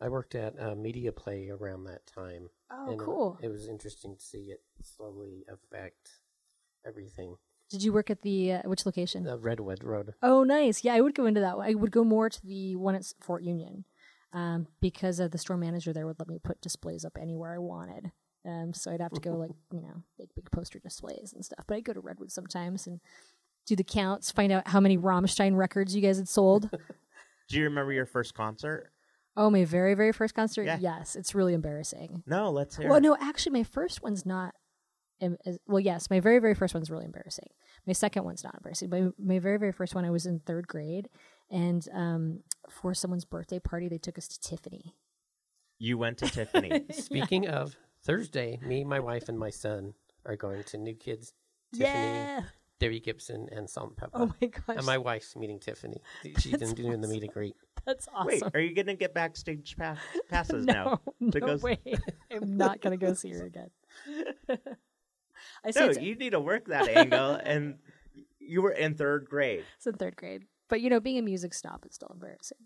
I 0.00 0.08
worked 0.08 0.34
at 0.34 0.58
uh, 0.58 0.74
Media 0.74 1.12
Play 1.12 1.50
around 1.50 1.84
that 1.84 2.06
time. 2.06 2.48
Oh, 2.70 2.90
and 2.90 2.98
cool. 2.98 3.38
It 3.42 3.48
was 3.48 3.68
interesting 3.68 4.16
to 4.16 4.20
see 4.22 4.50
it 4.50 4.62
slowly 4.82 5.44
affect 5.52 6.10
everything. 6.86 7.36
Did 7.68 7.82
you 7.82 7.92
work 7.92 8.10
at 8.10 8.22
the 8.22 8.52
uh, 8.54 8.62
which 8.64 8.86
location? 8.86 9.24
The 9.24 9.38
Redwood 9.38 9.84
Road. 9.84 10.14
Oh, 10.22 10.42
nice. 10.42 10.82
Yeah, 10.82 10.94
I 10.94 11.00
would 11.00 11.14
go 11.14 11.26
into 11.26 11.40
that. 11.40 11.58
one. 11.58 11.68
I 11.68 11.74
would 11.74 11.92
go 11.92 12.02
more 12.02 12.28
to 12.28 12.46
the 12.46 12.76
one 12.76 12.94
at 12.94 13.04
Fort 13.20 13.42
Union 13.42 13.84
um, 14.32 14.66
because 14.80 15.20
uh, 15.20 15.28
the 15.28 15.38
store 15.38 15.56
manager 15.56 15.92
there 15.92 16.06
would 16.06 16.18
let 16.18 16.28
me 16.28 16.38
put 16.42 16.60
displays 16.60 17.04
up 17.04 17.16
anywhere 17.20 17.54
I 17.54 17.58
wanted. 17.58 18.10
Um, 18.46 18.72
so 18.72 18.90
I'd 18.90 19.02
have 19.02 19.12
to 19.12 19.20
go 19.20 19.32
like 19.32 19.50
you 19.70 19.82
know 19.82 20.02
make 20.18 20.34
big 20.34 20.50
poster 20.50 20.78
displays 20.78 21.32
and 21.34 21.44
stuff. 21.44 21.64
But 21.66 21.76
I'd 21.76 21.84
go 21.84 21.92
to 21.92 22.00
Redwood 22.00 22.32
sometimes 22.32 22.86
and 22.86 23.00
do 23.66 23.76
the 23.76 23.84
counts, 23.84 24.30
find 24.30 24.50
out 24.50 24.66
how 24.68 24.80
many 24.80 24.96
Rammstein 24.96 25.56
records 25.56 25.94
you 25.94 26.00
guys 26.00 26.16
had 26.16 26.28
sold. 26.28 26.70
Do 27.48 27.58
you 27.58 27.64
remember 27.64 27.92
your 27.92 28.06
first 28.06 28.32
concert? 28.34 28.90
Oh, 29.36 29.48
my 29.50 29.64
very 29.64 29.94
very 29.94 30.12
first 30.12 30.34
concert. 30.34 30.64
Yeah. 30.64 30.78
Yes, 30.80 31.16
it's 31.16 31.34
really 31.34 31.54
embarrassing. 31.54 32.22
No, 32.26 32.50
let's 32.50 32.76
hear. 32.76 32.88
Well, 32.88 32.98
it. 32.98 33.02
no, 33.02 33.16
actually, 33.20 33.52
my 33.52 33.62
first 33.64 34.02
one's 34.02 34.26
not. 34.26 34.54
em- 35.20 35.36
as- 35.46 35.58
Well, 35.66 35.80
yes, 35.80 36.10
my 36.10 36.20
very, 36.20 36.38
very 36.38 36.54
first 36.54 36.74
one's 36.74 36.90
really 36.90 37.04
embarrassing. 37.04 37.48
My 37.86 37.92
second 37.92 38.24
one's 38.24 38.42
not 38.44 38.54
embarrassing. 38.56 38.90
My, 38.90 39.08
my 39.18 39.38
very, 39.38 39.58
very 39.58 39.72
first 39.72 39.94
one, 39.94 40.04
I 40.04 40.10
was 40.10 40.26
in 40.26 40.40
third 40.40 40.66
grade, 40.68 41.08
and 41.50 41.86
um, 41.94 42.40
for 42.68 42.92
someone's 42.94 43.24
birthday 43.24 43.58
party, 43.58 43.88
they 43.88 43.98
took 43.98 44.18
us 44.18 44.28
to 44.28 44.40
Tiffany. 44.40 44.94
You 45.78 45.96
went 45.96 46.18
to 46.18 46.26
Tiffany. 46.30 46.84
Speaking 46.92 47.48
of 47.48 47.76
Thursday, 48.04 48.58
me, 48.62 48.84
my 48.84 49.00
wife, 49.00 49.28
and 49.28 49.38
my 49.38 49.50
son 49.50 49.94
are 50.26 50.36
going 50.36 50.64
to 50.64 50.76
New 50.78 50.94
Kids. 50.94 51.32
Tiffany, 51.74 52.44
Debbie 52.80 53.00
Gibson, 53.00 53.48
and 53.52 53.68
Salt-N-Pepa. 53.70 54.10
Oh 54.14 54.34
my 54.40 54.48
gosh, 54.48 54.76
and 54.76 54.86
my 54.86 54.98
wife's 54.98 55.36
meeting 55.36 55.58
Tiffany. 55.60 56.00
She's 56.38 56.52
That's 56.58 56.72
doing 56.72 57.00
the 57.00 57.08
meet 57.08 57.22
and 57.22 57.32
greet. 57.32 57.54
that's 57.86 58.08
awesome. 58.14 58.26
Wait, 58.26 58.42
are 58.54 58.60
you 58.60 58.74
gonna 58.74 58.94
get 58.96 59.14
backstage 59.14 59.76
pass- 59.76 59.98
passes 60.30 60.64
no, 60.64 60.72
now? 60.72 61.00
no 61.20 61.30
Because- 61.30 61.62
way. 61.62 61.78
I'm 62.30 62.56
not 62.56 62.80
gonna 62.80 62.96
go 62.96 63.14
see 63.14 63.30
her 63.32 63.44
again. 63.46 63.70
I 65.64 65.72
No, 65.74 65.90
you 65.90 66.14
need 66.16 66.30
to 66.30 66.40
work 66.40 66.66
that 66.66 66.88
angle. 66.88 67.32
And 67.42 67.78
you 68.38 68.62
were 68.62 68.72
in 68.72 68.94
third 68.94 69.26
grade. 69.28 69.64
it's 69.76 69.86
in 69.86 69.94
third 69.94 70.16
grade, 70.16 70.44
but 70.68 70.80
you 70.80 70.90
know, 70.90 71.00
being 71.00 71.18
a 71.18 71.22
music 71.22 71.54
snob 71.54 71.84
is 71.88 71.94
still 71.94 72.10
embarrassing. 72.12 72.58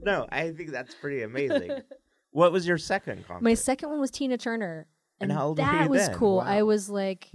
No, 0.00 0.26
I 0.30 0.50
think 0.52 0.70
that's 0.70 0.94
pretty 0.94 1.22
amazing. 1.22 1.82
what 2.30 2.52
was 2.52 2.66
your 2.66 2.78
second 2.78 3.26
concert? 3.26 3.42
My 3.42 3.54
second 3.54 3.90
one 3.90 4.00
was 4.00 4.10
Tina 4.10 4.38
Turner, 4.38 4.86
And 5.20 5.30
and, 5.30 5.38
how 5.38 5.46
old 5.48 5.58
were 5.58 5.64
that 5.64 5.90
was 5.90 6.06
then? 6.08 6.16
cool. 6.16 6.36
Wow. 6.38 6.44
I 6.44 6.62
was 6.62 6.88
like, 6.88 7.30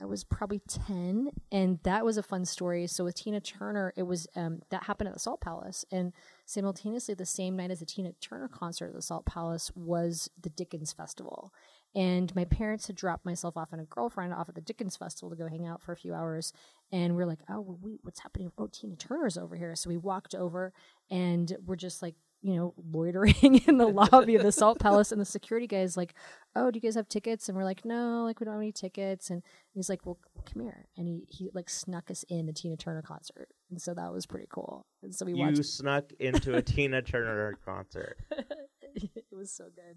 I 0.00 0.04
was 0.04 0.22
probably 0.22 0.60
ten, 0.68 1.30
and 1.50 1.80
that 1.82 2.04
was 2.04 2.16
a 2.16 2.22
fun 2.22 2.44
story. 2.44 2.86
So 2.86 3.04
with 3.04 3.16
Tina 3.16 3.40
Turner, 3.40 3.92
it 3.96 4.04
was 4.04 4.28
um, 4.36 4.60
that 4.70 4.84
happened 4.84 5.08
at 5.08 5.14
the 5.14 5.20
Salt 5.20 5.40
Palace, 5.40 5.84
and 5.90 6.12
simultaneously 6.46 7.14
the 7.14 7.26
same 7.26 7.56
night 7.56 7.70
as 7.70 7.80
the 7.80 7.86
Tina 7.86 8.12
Turner 8.20 8.48
concert 8.48 8.88
at 8.88 8.94
the 8.94 9.02
Salt 9.02 9.26
Palace 9.26 9.72
was 9.74 10.30
the 10.40 10.50
Dickens 10.50 10.92
Festival. 10.92 11.52
And 11.94 12.34
my 12.36 12.44
parents 12.44 12.86
had 12.86 12.96
dropped 12.96 13.24
myself 13.24 13.56
off 13.56 13.72
and 13.72 13.80
a 13.80 13.84
girlfriend 13.84 14.34
off 14.34 14.48
at 14.48 14.54
the 14.54 14.60
Dickens 14.60 14.96
Festival 14.96 15.30
to 15.30 15.36
go 15.36 15.48
hang 15.48 15.66
out 15.66 15.82
for 15.82 15.92
a 15.92 15.96
few 15.96 16.12
hours. 16.12 16.52
And 16.92 17.16
we're 17.16 17.26
like, 17.26 17.40
oh, 17.48 17.60
well, 17.60 17.78
wait, 17.82 18.00
what's 18.02 18.20
happening? 18.20 18.52
Oh, 18.58 18.66
Tina 18.66 18.94
Turner's 18.94 19.38
over 19.38 19.56
here. 19.56 19.74
So 19.74 19.88
we 19.88 19.96
walked 19.96 20.34
over 20.34 20.72
and 21.10 21.56
we're 21.64 21.76
just 21.76 22.02
like, 22.02 22.14
you 22.42 22.54
know, 22.54 22.74
loitering 22.90 23.62
in 23.66 23.78
the 23.78 23.86
lobby 23.86 24.36
of 24.36 24.42
the 24.42 24.52
Salt 24.52 24.78
Palace. 24.80 25.12
And 25.12 25.20
the 25.20 25.26
security 25.26 25.66
guy 25.66 25.80
is 25.80 25.96
like, 25.96 26.14
oh, 26.54 26.70
do 26.70 26.76
you 26.76 26.80
guys 26.80 26.94
have 26.94 27.08
tickets? 27.08 27.48
And 27.48 27.56
we're 27.56 27.64
like, 27.64 27.84
no, 27.84 28.24
like 28.24 28.40
we 28.40 28.44
don't 28.44 28.54
have 28.54 28.60
any 28.60 28.72
tickets. 28.72 29.30
And 29.30 29.42
he's 29.72 29.88
like, 29.88 30.06
well, 30.06 30.18
come 30.52 30.62
here. 30.62 30.86
And 30.96 31.08
he, 31.08 31.26
he 31.28 31.50
like 31.52 31.68
snuck 31.68 32.10
us 32.10 32.24
in 32.28 32.46
the 32.46 32.52
Tina 32.52 32.76
Turner 32.76 33.02
concert. 33.02 33.48
And 33.70 33.80
so 33.80 33.94
that 33.94 34.12
was 34.12 34.26
pretty 34.26 34.46
cool. 34.50 34.86
And 35.02 35.14
so 35.14 35.26
we 35.26 35.34
you 35.34 35.44
watched. 35.44 35.64
snuck 35.64 36.12
into 36.20 36.54
a 36.54 36.62
Tina 36.62 37.02
Turner 37.02 37.58
concert. 37.64 38.18
it 38.94 39.24
was 39.32 39.50
so 39.50 39.64
good. 39.74 39.96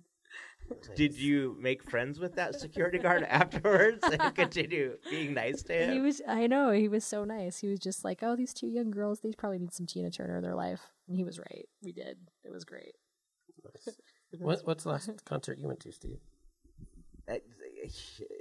Did 0.96 1.18
you 1.18 1.58
make 1.60 1.84
friends 1.84 2.20
with 2.20 2.36
that 2.36 2.60
security 2.60 2.98
guard 2.98 3.24
afterwards 3.24 4.00
and 4.04 4.34
continue 4.36 4.98
being 5.10 5.34
nice 5.34 5.62
to 5.64 5.74
him? 5.74 5.94
He 5.94 6.00
was, 6.00 6.22
I 6.28 6.48
know, 6.48 6.72
he 6.72 6.88
was 6.88 7.04
so 7.04 7.26
nice. 7.26 7.60
He 7.60 7.68
was 7.68 7.80
just 7.80 8.06
like, 8.06 8.20
oh, 8.22 8.36
these 8.36 8.54
two 8.54 8.68
young 8.68 8.92
girls, 8.92 9.20
they 9.20 9.32
probably 9.38 9.60
need 9.60 9.74
some 9.74 9.86
Tina 9.86 10.10
Turner 10.10 10.38
in 10.38 10.44
their 10.44 10.56
life. 10.56 10.92
And 11.12 11.18
he 11.18 11.26
was 11.26 11.40
right. 11.40 11.68
We 11.84 11.92
did. 11.92 12.16
It 12.46 12.54
was 12.54 12.64
great. 12.64 12.96
What, 14.40 14.62
what's 14.64 14.86
the 14.86 14.92
last 14.92 15.10
concert 15.26 15.60
you 15.60 15.68
went 15.68 15.82
to, 15.82 15.92
Steve? 15.92 16.20
Uh, 17.30 17.36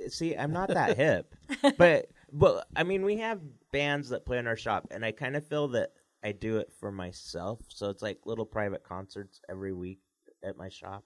See, 0.08 0.36
I'm 0.36 0.52
not 0.52 0.68
that 0.68 0.96
hip, 0.96 1.34
but 1.76 2.06
well, 2.30 2.62
I 2.76 2.84
mean, 2.84 3.04
we 3.04 3.16
have 3.16 3.40
bands 3.72 4.10
that 4.10 4.24
play 4.24 4.38
in 4.38 4.46
our 4.46 4.56
shop, 4.56 4.86
and 4.92 5.04
I 5.04 5.10
kind 5.10 5.34
of 5.34 5.44
feel 5.44 5.66
that 5.68 5.90
I 6.22 6.30
do 6.30 6.58
it 6.58 6.70
for 6.78 6.92
myself. 6.92 7.58
So 7.70 7.90
it's 7.90 8.02
like 8.02 8.18
little 8.24 8.46
private 8.46 8.84
concerts 8.84 9.40
every 9.50 9.72
week 9.72 9.98
at 10.44 10.56
my 10.56 10.68
shop. 10.68 11.02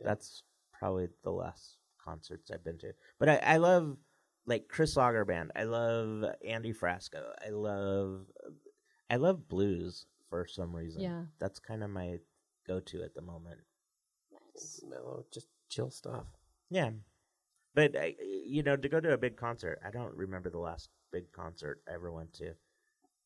Yeah. 0.00 0.06
That's 0.08 0.42
probably 0.76 1.06
the 1.22 1.30
last 1.30 1.76
concerts 2.04 2.50
I've 2.50 2.64
been 2.64 2.78
to. 2.78 2.92
But 3.20 3.28
I, 3.28 3.36
I 3.36 3.56
love 3.58 3.96
like 4.46 4.66
Kris 4.66 4.96
Lager 4.96 5.24
band. 5.24 5.52
I 5.54 5.62
love 5.62 6.24
Andy 6.44 6.72
Frasco. 6.72 7.22
I 7.46 7.50
love 7.50 8.26
I 9.08 9.14
love 9.14 9.48
blues 9.48 10.06
for 10.34 10.46
some 10.48 10.74
reason. 10.74 11.00
Yeah. 11.00 11.22
that's 11.38 11.60
kind 11.60 11.84
of 11.84 11.90
my 11.90 12.18
go-to 12.66 13.02
at 13.04 13.14
the 13.14 13.22
moment. 13.22 13.60
It's 14.54 14.82
mellow, 14.88 15.24
just 15.32 15.46
chill 15.68 15.90
stuff. 15.90 16.24
Yeah, 16.70 16.90
but 17.74 17.96
I, 17.96 18.14
you 18.46 18.62
know, 18.62 18.76
to 18.76 18.88
go 18.88 19.00
to 19.00 19.12
a 19.12 19.18
big 19.18 19.36
concert, 19.36 19.78
I 19.86 19.90
don't 19.90 20.14
remember 20.16 20.50
the 20.50 20.58
last 20.58 20.88
big 21.12 21.30
concert 21.32 21.80
I 21.88 21.94
ever 21.94 22.10
went 22.12 22.32
to. 22.34 22.52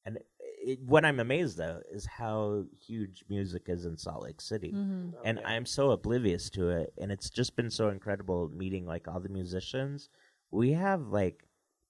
And 0.05 0.19
it, 0.41 0.81
what 0.83 1.05
I'm 1.05 1.21
amazed 1.21 1.57
though 1.59 1.81
is 1.91 2.05
how 2.07 2.65
huge 2.87 3.25
music 3.29 3.65
is 3.69 3.85
in 3.87 3.97
Salt 3.97 4.23
Lake 4.25 4.41
City, 4.41 4.73
Mm-hmm. 4.75 5.11
and 5.25 5.41
I'm 5.47 5.65
so 5.67 5.91
oblivious 5.93 6.51
to 6.51 6.69
it. 6.71 6.93
And 6.99 7.11
it's 7.13 7.31
just 7.31 7.57
been 7.57 7.71
so 7.71 7.89
incredible 7.89 8.51
meeting 8.55 8.85
like 8.87 9.09
all 9.09 9.21
the 9.21 9.29
musicians. 9.31 10.09
We 10.51 10.73
have 10.73 11.09
like 11.09 11.45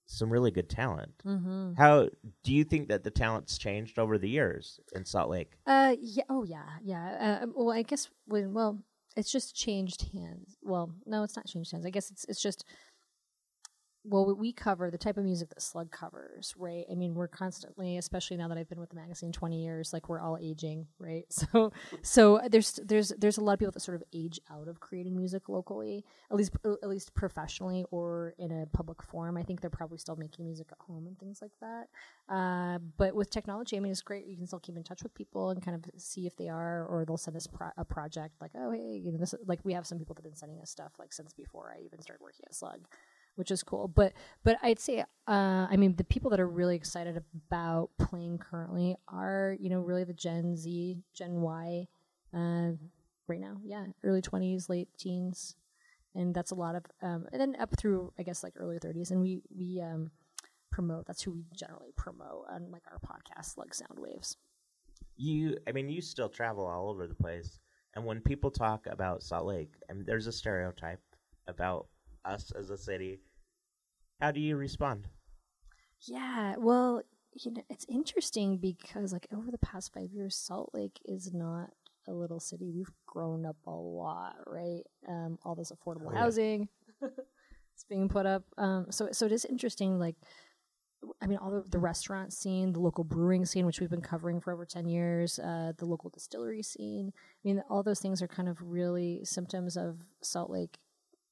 some 0.09 0.31
really 0.31 0.51
good 0.51 0.71
talent. 0.71 1.13
Mm-hmm. 1.25 1.75
How 1.75 2.09
do 2.43 2.53
you 2.55 2.65
think 2.65 2.89
that 2.89 3.05
the 3.05 3.11
talent's 3.11 3.59
changed 3.59 3.99
over 3.99 4.17
the 4.17 4.29
years 4.29 4.81
in 4.95 5.05
Salt 5.05 5.29
Lake? 5.29 5.53
Uh, 5.67 5.95
yeah. 6.01 6.25
Oh, 6.31 6.45
yeah. 6.45 6.65
Yeah. 6.83 7.41
Uh, 7.43 7.47
well, 7.55 7.71
I 7.71 7.83
guess 7.83 8.09
when, 8.27 8.55
well, 8.55 8.79
it's 9.17 9.31
just 9.31 9.55
changed 9.55 10.09
hands. 10.13 10.57
Well, 10.63 10.91
no, 11.05 11.25
it's 11.25 11.37
not 11.37 11.47
changed 11.47 11.73
hands. 11.73 11.85
I 11.85 11.91
guess 11.91 12.11
it's, 12.11 12.25
it's 12.25 12.41
just 12.41 12.65
well, 14.09 14.35
we 14.35 14.53
cover 14.53 14.91
the 14.91 14.99
type 14.99 15.17
of 15.17 15.25
music 15.25 15.51
that 15.51 15.63
Slug 15.63 15.91
covers, 15.91 16.55
right? 16.57 16.85
I 16.91 16.95
mean, 16.95 17.15
we're 17.15 17.29
constantly, 17.29 17.99
especially 17.99 18.37
now 18.37 18.49
that 18.49 18.59
I've 18.59 18.69
been 18.69 18.81
with 18.81 18.91
the 18.91 18.97
magazine 18.97 19.33
twenty 19.33 19.63
years, 19.63 19.93
like 19.93 20.09
we're 20.09 20.21
all 20.21 20.39
aging, 20.41 20.87
right? 20.99 21.25
So, 21.39 21.73
so 22.03 22.41
there's 22.51 22.81
there's 22.85 23.11
there's 23.19 23.39
a 23.39 23.41
lot 23.41 23.53
of 23.55 23.59
people 23.61 23.73
that 23.73 23.81
sort 23.81 23.95
of 23.95 24.03
age 24.13 24.41
out 24.51 24.67
of 24.69 24.81
creating 24.81 25.17
music 25.17 25.49
locally, 25.49 26.05
at 26.31 26.37
least 26.37 26.53
at 26.65 26.89
least 26.89 27.15
professionally 27.15 27.85
or 27.91 28.35
in 28.39 28.51
a 28.51 28.67
public 28.67 29.03
forum. 29.03 29.37
I 29.37 29.43
think 29.43 29.61
they're 29.61 29.71
probably 29.71 29.99
still 29.99 30.17
making 30.17 30.45
music 30.45 30.69
at 30.73 30.79
home 30.79 31.07
and 31.07 31.19
things 31.19 31.41
like 31.41 31.53
that. 31.61 31.89
Uh, 32.33 32.79
but 32.97 33.15
with 33.15 33.31
technology, 33.31 33.77
I 33.77 33.81
mean, 33.81 33.93
it's 33.93 34.03
great. 34.03 34.27
You 34.27 34.37
can 34.37 34.47
still 34.47 34.59
keep 34.59 34.77
in 34.77 34.83
touch 34.83 35.03
with 35.03 35.15
people 35.15 35.51
and 35.51 35.63
kind 35.63 35.75
of 35.77 36.01
see 36.01 36.27
if 36.27 36.37
they 36.37 36.49
are, 36.49 36.85
or 36.87 37.05
they'll 37.05 37.17
send 37.17 37.37
us 37.37 37.47
pro- 37.47 37.71
a 37.77 37.85
project 37.85 38.35
like, 38.41 38.53
oh, 38.57 38.71
hey, 38.73 39.01
you 39.03 39.13
know, 39.13 39.19
this 39.19 39.35
like 39.47 39.61
we 39.65 39.73
have 39.73 39.87
some 39.87 39.99
people 39.99 40.15
that 40.15 40.23
have 40.23 40.31
been 40.31 40.37
sending 40.37 40.61
us 40.61 40.71
stuff 40.71 40.93
like 40.99 41.13
since 41.13 41.33
before 41.33 41.75
I 41.77 41.83
even 41.83 42.03
started 42.03 42.23
working 42.23 42.45
at 42.47 42.55
Slug 42.55 42.81
which 43.39 43.53
is 43.53 43.63
cool. 43.63 43.87
But 43.87 44.13
but 44.43 44.59
I'd 44.63 44.81
say, 44.81 45.01
uh, 45.29 45.67
I 45.71 45.77
mean, 45.77 45.95
the 45.95 46.05
people 46.05 46.29
that 46.31 46.41
are 46.41 46.49
really 46.49 46.75
excited 46.75 47.23
about 47.47 47.91
playing 47.97 48.39
currently 48.39 48.97
are 49.07 49.57
you 49.61 49.71
know 49.71 49.79
really 49.79 50.03
the 50.03 50.13
Gen 50.13 50.57
Z, 50.57 50.99
Gen 51.15 51.41
Y, 51.41 51.87
uh, 52.35 52.71
right 53.29 53.41
now. 53.41 53.59
Yeah, 53.65 53.87
early 54.03 54.21
twenties, 54.21 54.69
late 54.69 54.89
teens, 54.99 55.55
and 56.17 56.35
that's 56.35 56.51
a 56.51 56.57
lot 56.57 56.75
of, 56.75 56.85
um, 57.01 57.27
and 57.33 57.41
then 57.41 57.57
up 57.61 57.79
through 57.79 58.13
I 58.19 58.25
guess 58.25 58.43
like 58.43 58.55
early 58.57 58.81
thirties. 58.81 59.13
And 59.13 59.23
we 59.23 59.41
we 59.57 59.81
um, 59.81 60.11
promote. 60.73 61.07
That's 61.07 61.23
who 61.23 61.31
we 61.31 61.45
generally 61.55 61.93
promote 61.97 62.47
on 62.51 62.73
like 62.73 62.83
our 62.91 62.99
podcast, 62.99 63.57
like 63.57 63.73
Sound 63.73 63.99
Waves. 64.01 64.37
You, 65.17 65.57
I 65.67 65.73
mean, 65.73 65.89
you 65.89 66.01
still 66.01 66.29
travel 66.29 66.67
all 66.67 66.91
over 66.91 67.07
the 67.07 67.15
place, 67.15 67.61
and 67.95 68.05
when 68.05 68.21
people 68.21 68.51
talk 68.51 68.89
about 68.89 69.23
Salt 69.23 69.47
Lake, 69.47 69.75
I 69.89 69.93
mean, 69.93 70.05
there's 70.05 70.27
a 70.27 70.33
stereotype 70.33 71.01
about 71.47 71.87
us 72.25 72.53
as 72.59 72.71
a 72.71 72.77
city 72.77 73.21
how 74.21 74.33
do 74.33 74.41
you 74.41 74.57
respond? 74.57 75.07
Yeah, 76.07 76.55
well, 76.59 77.03
you 77.35 77.53
know, 77.53 77.63
it's 77.69 77.87
interesting 77.89 78.59
because 78.59 79.13
like 79.13 79.27
over 79.33 79.51
the 79.51 79.59
past 79.59 79.93
five 79.93 80.13
years, 80.13 80.37
Salt 80.37 80.71
Lake 80.73 80.99
is 81.05 81.33
not 81.33 81.71
a 82.07 82.13
little 82.13 82.41
city. 82.41 82.71
We've 82.71 82.91
grown 83.07 83.45
up 83.45 83.57
a 83.67 83.71
lot, 83.71 84.37
right? 84.47 84.83
Um, 85.09 85.39
all 85.45 85.55
this 85.55 85.73
affordable 85.73 86.13
oh, 86.13 86.17
housing 86.17 86.69
it's 87.79 87.85
being 87.89 88.09
put 88.09 88.27
up. 88.27 88.43
Um, 88.57 88.87
so 88.91 89.09
so 89.13 89.27
it 89.27 89.33
is 89.33 89.45
interesting. 89.45 89.99
Like, 90.01 90.17
I 91.23 91.27
mean, 91.27 91.39
all 91.39 91.51
the, 91.51 91.63
the 91.69 91.79
restaurant 91.79 92.33
scene, 92.33 92.73
the 92.73 92.81
local 92.81 93.05
brewing 93.05 93.45
scene, 93.47 93.67
which 93.67 93.81
we've 93.81 93.91
been 93.91 94.01
covering 94.01 94.41
for 94.41 94.53
over 94.53 94.65
ten 94.65 94.89
years, 94.89 95.39
uh, 95.39 95.73
the 95.79 95.87
local 95.87 96.11
distillery 96.11 96.63
scene. 96.63 97.13
I 97.15 97.41
mean, 97.45 97.63
all 97.71 97.85
those 97.85 98.01
things 98.01 98.21
are 98.21 98.29
kind 98.29 98.49
of 98.49 98.59
really 98.61 99.21
symptoms 99.25 99.77
of 99.77 99.99
Salt 100.23 100.51
Lake. 100.51 100.79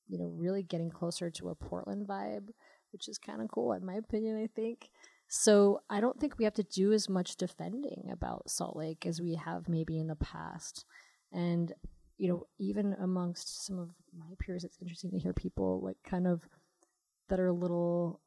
You 0.08 0.18
know, 0.18 0.26
really 0.26 0.62
getting 0.62 0.90
closer 0.90 1.30
to 1.30 1.48
a 1.48 1.56
Portland 1.56 2.06
vibe 2.06 2.50
which 2.96 3.08
is 3.10 3.18
kind 3.18 3.42
of 3.42 3.50
cool, 3.50 3.74
in 3.74 3.84
my 3.84 3.96
opinion, 3.96 4.42
I 4.42 4.46
think. 4.46 4.88
So 5.28 5.82
I 5.90 6.00
don't 6.00 6.18
think 6.18 6.38
we 6.38 6.44
have 6.44 6.54
to 6.54 6.62
do 6.62 6.94
as 6.94 7.10
much 7.10 7.36
defending 7.36 8.08
about 8.10 8.48
Salt 8.48 8.74
Lake 8.74 9.04
as 9.04 9.20
we 9.20 9.34
have 9.34 9.68
maybe 9.68 9.98
in 9.98 10.06
the 10.06 10.16
past. 10.16 10.86
And, 11.30 11.74
you 12.16 12.28
know, 12.28 12.46
even 12.58 12.96
amongst 12.98 13.66
some 13.66 13.78
of 13.78 13.90
my 14.16 14.32
peers, 14.38 14.64
it's 14.64 14.78
interesting 14.80 15.10
to 15.10 15.18
hear 15.18 15.34
people 15.34 15.82
like 15.84 15.98
kind 16.08 16.26
of 16.26 16.48
that 17.28 17.38
are 17.38 17.48
a 17.48 17.52
little 17.52 18.22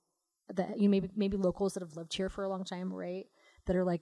that 0.53 0.77
you 0.77 0.83
know, 0.83 0.91
maybe 0.91 1.09
maybe 1.15 1.37
locals 1.37 1.73
that 1.73 1.81
have 1.81 1.97
lived 1.97 2.13
here 2.13 2.29
for 2.29 2.43
a 2.43 2.49
long 2.49 2.63
time, 2.63 2.93
right? 2.93 3.25
That 3.65 3.75
are 3.75 3.83
like, 3.83 4.01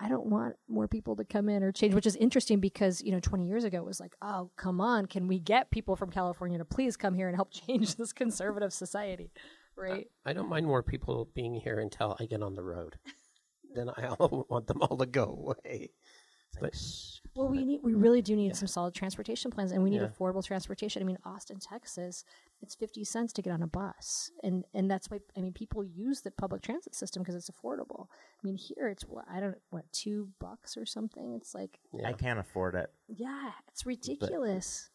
I 0.00 0.08
don't 0.08 0.26
want 0.26 0.54
more 0.68 0.88
people 0.88 1.16
to 1.16 1.24
come 1.24 1.50
in 1.50 1.62
or 1.62 1.72
change, 1.72 1.94
which 1.94 2.06
is 2.06 2.16
interesting 2.16 2.60
because, 2.60 3.02
you 3.02 3.12
know, 3.12 3.20
20 3.20 3.46
years 3.46 3.64
ago 3.64 3.78
it 3.78 3.84
was 3.84 4.00
like, 4.00 4.14
oh, 4.22 4.50
come 4.56 4.80
on, 4.80 5.04
can 5.04 5.26
we 5.28 5.38
get 5.38 5.70
people 5.70 5.96
from 5.96 6.10
California 6.10 6.56
to 6.56 6.64
please 6.64 6.96
come 6.96 7.14
here 7.14 7.26
and 7.26 7.36
help 7.36 7.50
change 7.66 7.96
this 7.96 8.12
conservative 8.14 8.72
society? 8.72 9.32
Right? 9.78 10.06
I, 10.24 10.30
I 10.30 10.32
don't 10.32 10.48
mind 10.48 10.66
more 10.66 10.82
people 10.82 11.28
being 11.34 11.54
here 11.54 11.78
until 11.78 12.16
I 12.18 12.26
get 12.26 12.42
on 12.42 12.54
the 12.54 12.62
road. 12.62 12.96
then 13.74 13.90
I 13.90 14.14
want 14.18 14.66
them 14.66 14.82
all 14.82 14.96
to 14.96 15.06
go 15.06 15.56
away. 15.64 15.90
But, 16.60 16.74
well, 17.34 17.48
we 17.48 17.64
need 17.64 17.80
we 17.84 17.94
really 17.94 18.22
do 18.22 18.34
need 18.34 18.48
yeah. 18.48 18.54
some 18.54 18.66
solid 18.66 18.94
transportation 18.94 19.50
plans, 19.50 19.70
and 19.70 19.82
we 19.82 19.90
need 19.90 20.00
yeah. 20.00 20.08
affordable 20.08 20.44
transportation. 20.44 21.02
I 21.02 21.04
mean, 21.04 21.18
Austin, 21.24 21.58
Texas, 21.60 22.24
it's 22.62 22.74
fifty 22.74 23.04
cents 23.04 23.32
to 23.34 23.42
get 23.42 23.52
on 23.52 23.62
a 23.62 23.66
bus, 23.66 24.30
and 24.42 24.64
and 24.74 24.90
that's 24.90 25.10
why 25.10 25.18
I 25.36 25.40
mean 25.40 25.52
people 25.52 25.84
use 25.84 26.22
the 26.22 26.30
public 26.32 26.62
transit 26.62 26.94
system 26.94 27.22
because 27.22 27.36
it's 27.36 27.50
affordable. 27.50 28.06
I 28.10 28.40
mean, 28.42 28.56
here 28.56 28.88
it's 28.88 29.04
what 29.04 29.26
I 29.30 29.40
don't 29.40 29.56
what 29.70 29.84
two 29.92 30.30
bucks 30.40 30.76
or 30.76 30.84
something. 30.84 31.34
It's 31.34 31.54
like 31.54 31.78
yeah. 31.92 32.08
I 32.08 32.12
can't 32.12 32.40
afford 32.40 32.74
it. 32.74 32.90
Yeah, 33.08 33.50
it's 33.68 33.86
ridiculous. 33.86 34.90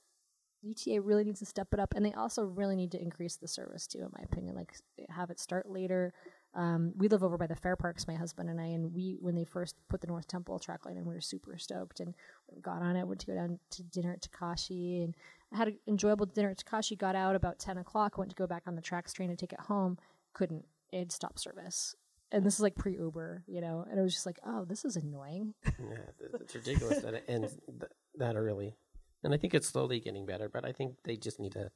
UTA 0.63 1.01
really 1.01 1.24
needs 1.24 1.39
to 1.39 1.46
step 1.46 1.67
it 1.74 1.79
up, 1.79 1.93
and 1.96 2.05
they 2.05 2.13
also 2.13 2.43
really 2.43 2.75
need 2.75 2.91
to 2.91 3.01
increase 3.01 3.36
the 3.36 3.48
service 3.48 3.88
too, 3.88 4.00
in 4.00 4.10
my 4.17 4.24
opinion. 4.24 4.55
Like 4.55 4.74
have 5.10 5.29
it 5.29 5.39
start 5.39 5.70
later. 5.70 6.13
Um, 6.55 6.93
we 6.96 7.08
live 7.08 7.24
over 7.24 7.38
by 7.38 7.48
the 7.48 7.55
fair 7.55 7.75
parks, 7.75 8.08
my 8.08 8.13
husband 8.13 8.50
and 8.50 8.62
I, 8.62 8.65
and 8.65 8.93
we 8.93 9.17
when 9.20 9.36
they 9.36 9.43
first 9.43 9.75
put 9.89 10.01
the 10.01 10.08
North 10.08 10.27
Temple 10.27 10.60
TRAX 10.60 10.86
line 10.86 10.98
and 10.98 11.05
we 11.05 11.13
were 11.13 11.22
super 11.22 11.58
stoked 11.58 12.00
and 12.00 12.13
got 12.62 12.82
on 12.82 12.96
it. 12.96 13.08
Went 13.08 13.22
to 13.22 13.27
go 13.27 13.36
down 13.36 13.60
to 13.72 13.84
dinner 13.84 14.13
at 14.13 14.22
Takashi, 14.22 15.03
and 15.03 15.15
I 15.51 15.58
had 15.58 15.67
an 15.70 15.79
enjoyable 15.88 16.25
dinner 16.25 16.51
at 16.51 16.63
Takashi. 16.63 16.98
Got 16.98 17.15
out 17.15 17.36
about 17.36 17.60
ten 17.60 17.77
o'clock. 17.77 18.17
Went 18.17 18.29
to 18.29 18.36
go 18.36 18.48
back 18.48 18.63
on 18.67 18.75
the 18.75 18.82
TRAX 18.82 19.13
train 19.13 19.29
and 19.29 19.39
take 19.39 19.53
it 19.53 19.62
home. 19.62 19.98
Couldn't. 20.34 20.65
It 20.91 21.12
stopped 21.12 21.39
service 21.39 21.96
and 22.34 22.43
this 22.43 22.55
is 22.55 22.60
like 22.60 22.75
pre 22.75 22.98
Uber, 22.98 23.43
you 23.48 23.62
know, 23.62 23.86
and 23.89 24.00
it 24.00 24.01
was 24.01 24.13
just 24.13 24.25
like, 24.25 24.39
oh, 24.46 24.65
this 24.65 24.84
is 24.84 24.96
annoying. 24.96 25.53
yeah, 25.65 25.98
it's 26.41 26.55
ridiculous 26.55 27.00
that 27.00 27.13
it 27.13 27.24
ends 27.27 27.55
th- 27.67 27.91
that 28.17 28.36
early 28.36 28.75
and 29.24 29.34
I 29.34 29.38
think 29.38 29.53
it's 29.53 29.68
slowly 29.68 30.00
getting 30.00 30.25
better. 30.25 30.50
But 30.50 30.65
I 30.65 30.72
think 30.72 30.96
they 31.03 31.15
just 31.15 31.39
need 31.39 31.53
to 31.53 31.72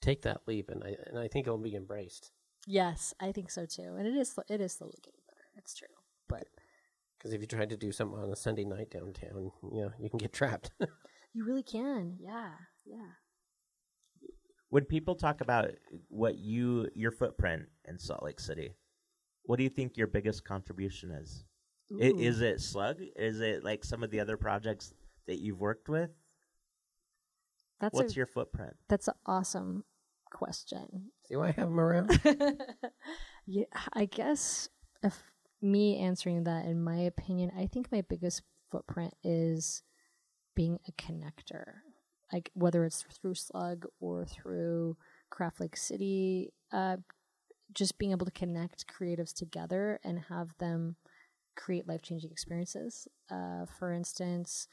take 0.00 0.22
that 0.22 0.42
leap, 0.46 0.70
and 0.70 0.82
I 0.84 0.96
and 1.06 1.18
I 1.18 1.28
think 1.28 1.46
it'll 1.46 1.58
be 1.58 1.74
embraced. 1.74 2.30
Yes, 2.66 3.14
I 3.20 3.32
think 3.32 3.50
so 3.50 3.66
too, 3.66 3.94
and 3.98 4.06
it 4.06 4.14
is 4.14 4.34
it 4.48 4.60
is 4.60 4.72
slowly 4.72 4.98
getting 5.02 5.20
better. 5.28 5.46
It's 5.56 5.74
true, 5.74 5.88
but 6.28 6.46
because 7.18 7.32
if 7.32 7.40
you 7.40 7.46
try 7.46 7.66
to 7.66 7.76
do 7.76 7.92
something 7.92 8.18
on 8.18 8.30
a 8.30 8.36
Sunday 8.36 8.64
night 8.64 8.90
downtown, 8.90 9.50
you 9.72 9.82
know 9.82 9.92
you 9.98 10.10
can 10.10 10.18
get 10.18 10.32
trapped. 10.32 10.70
you 11.34 11.44
really 11.44 11.62
can, 11.62 12.16
yeah, 12.20 12.52
yeah. 12.84 13.12
When 14.70 14.84
people 14.84 15.14
talk 15.14 15.40
about 15.40 15.70
what 16.08 16.38
you 16.38 16.88
your 16.94 17.12
footprint 17.12 17.64
in 17.86 17.98
Salt 17.98 18.22
Lake 18.22 18.40
City, 18.40 18.74
what 19.44 19.56
do 19.56 19.62
you 19.62 19.70
think 19.70 19.96
your 19.96 20.06
biggest 20.06 20.44
contribution 20.44 21.10
is? 21.10 21.44
Is 22.00 22.40
it 22.40 22.60
Slug? 22.60 22.96
Is 23.14 23.40
it 23.40 23.62
like 23.62 23.84
some 23.84 24.02
of 24.02 24.10
the 24.10 24.20
other 24.20 24.36
projects 24.36 24.94
that 25.26 25.38
you've 25.38 25.60
worked 25.60 25.88
with? 25.88 26.10
That's 27.80 27.94
What's 27.94 28.14
a, 28.14 28.16
your 28.16 28.26
footprint? 28.26 28.74
That's 28.88 29.08
an 29.08 29.14
awesome 29.26 29.84
question. 30.30 31.10
See 31.26 31.36
why 31.36 31.48
I 31.48 31.52
have 31.52 31.68
them 31.68 31.80
around? 31.80 32.20
yeah, 33.46 33.64
I 33.92 34.04
guess 34.06 34.68
if 35.02 35.22
me 35.60 35.98
answering 35.98 36.44
that, 36.44 36.66
in 36.66 36.82
my 36.82 36.98
opinion, 36.98 37.50
I 37.56 37.66
think 37.66 37.90
my 37.90 38.02
biggest 38.02 38.42
footprint 38.70 39.14
is 39.22 39.82
being 40.54 40.78
a 40.88 40.92
connector. 40.92 41.64
Like 42.32 42.50
whether 42.54 42.84
it's 42.84 43.02
through 43.02 43.34
Slug 43.34 43.86
or 44.00 44.24
through 44.24 44.96
Craft 45.30 45.60
Lake 45.60 45.76
City, 45.76 46.52
uh, 46.72 46.96
just 47.72 47.98
being 47.98 48.12
able 48.12 48.26
to 48.26 48.32
connect 48.32 48.86
creatives 48.86 49.32
together 49.32 50.00
and 50.04 50.18
have 50.28 50.50
them 50.58 50.96
create 51.56 51.88
life 51.88 52.02
changing 52.02 52.30
experiences. 52.30 53.08
Uh, 53.30 53.66
for 53.78 53.92
instance, 53.92 54.68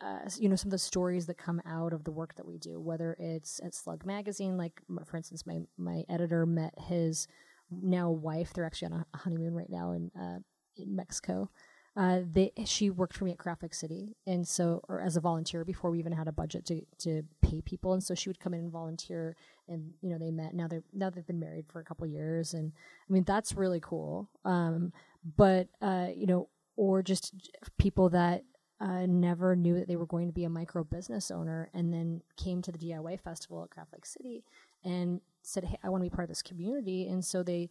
uh, 0.00 0.18
you 0.38 0.48
know 0.48 0.56
some 0.56 0.68
of 0.68 0.72
the 0.72 0.78
stories 0.78 1.26
that 1.26 1.38
come 1.38 1.60
out 1.66 1.92
of 1.92 2.04
the 2.04 2.12
work 2.12 2.34
that 2.36 2.46
we 2.46 2.58
do 2.58 2.80
whether 2.80 3.16
it's 3.18 3.60
at 3.64 3.74
slug 3.74 4.04
magazine 4.04 4.56
like 4.56 4.82
for 5.04 5.16
instance 5.16 5.46
my 5.46 5.60
my 5.76 6.04
editor 6.08 6.46
met 6.46 6.74
his 6.88 7.26
now 7.70 8.10
wife 8.10 8.52
they're 8.52 8.66
actually 8.66 8.92
on 8.92 9.04
a 9.12 9.16
honeymoon 9.18 9.54
right 9.54 9.70
now 9.70 9.92
in 9.92 10.10
uh, 10.20 10.38
in 10.76 10.94
mexico 10.94 11.48
uh, 11.96 12.20
they 12.32 12.50
she 12.64 12.90
worked 12.90 13.16
for 13.16 13.24
me 13.24 13.30
at 13.30 13.38
Craft 13.38 13.62
Lake 13.62 13.74
City, 13.74 14.16
and 14.26 14.46
so 14.46 14.80
or 14.88 15.00
as 15.00 15.16
a 15.16 15.20
volunteer 15.20 15.64
before 15.64 15.92
we 15.92 16.00
even 16.00 16.10
had 16.10 16.26
a 16.26 16.32
budget 16.32 16.66
to 16.66 16.80
to 16.98 17.22
pay 17.40 17.60
people, 17.60 17.92
and 17.92 18.02
so 18.02 18.16
she 18.16 18.28
would 18.28 18.40
come 18.40 18.52
in 18.52 18.60
and 18.60 18.72
volunteer, 18.72 19.36
and 19.68 19.92
you 20.02 20.10
know 20.10 20.18
they 20.18 20.32
met. 20.32 20.54
Now 20.54 20.66
they're 20.66 20.82
now 20.92 21.10
they've 21.10 21.26
been 21.26 21.38
married 21.38 21.66
for 21.68 21.78
a 21.78 21.84
couple 21.84 22.04
years, 22.08 22.52
and 22.52 22.72
I 23.08 23.12
mean 23.12 23.22
that's 23.22 23.54
really 23.54 23.78
cool. 23.78 24.28
Um, 24.44 24.92
but 25.36 25.68
uh, 25.80 26.08
you 26.12 26.26
know, 26.26 26.48
or 26.74 27.00
just 27.00 27.32
people 27.78 28.08
that 28.08 28.42
uh, 28.84 29.06
never 29.06 29.56
knew 29.56 29.74
that 29.74 29.88
they 29.88 29.96
were 29.96 30.06
going 30.06 30.26
to 30.26 30.32
be 30.32 30.44
a 30.44 30.50
micro 30.50 30.84
business 30.84 31.30
owner 31.30 31.70
and 31.72 31.92
then 31.92 32.20
came 32.36 32.60
to 32.60 32.70
the 32.70 32.78
DIY 32.78 33.18
festival 33.18 33.64
at 33.64 33.70
Craft 33.70 33.94
Lake 33.94 34.04
City 34.04 34.44
and 34.84 35.22
said, 35.42 35.64
Hey, 35.64 35.78
I 35.82 35.88
want 35.88 36.04
to 36.04 36.10
be 36.10 36.14
part 36.14 36.24
of 36.24 36.28
this 36.28 36.42
community. 36.42 37.08
And 37.08 37.24
so 37.24 37.42
they 37.42 37.70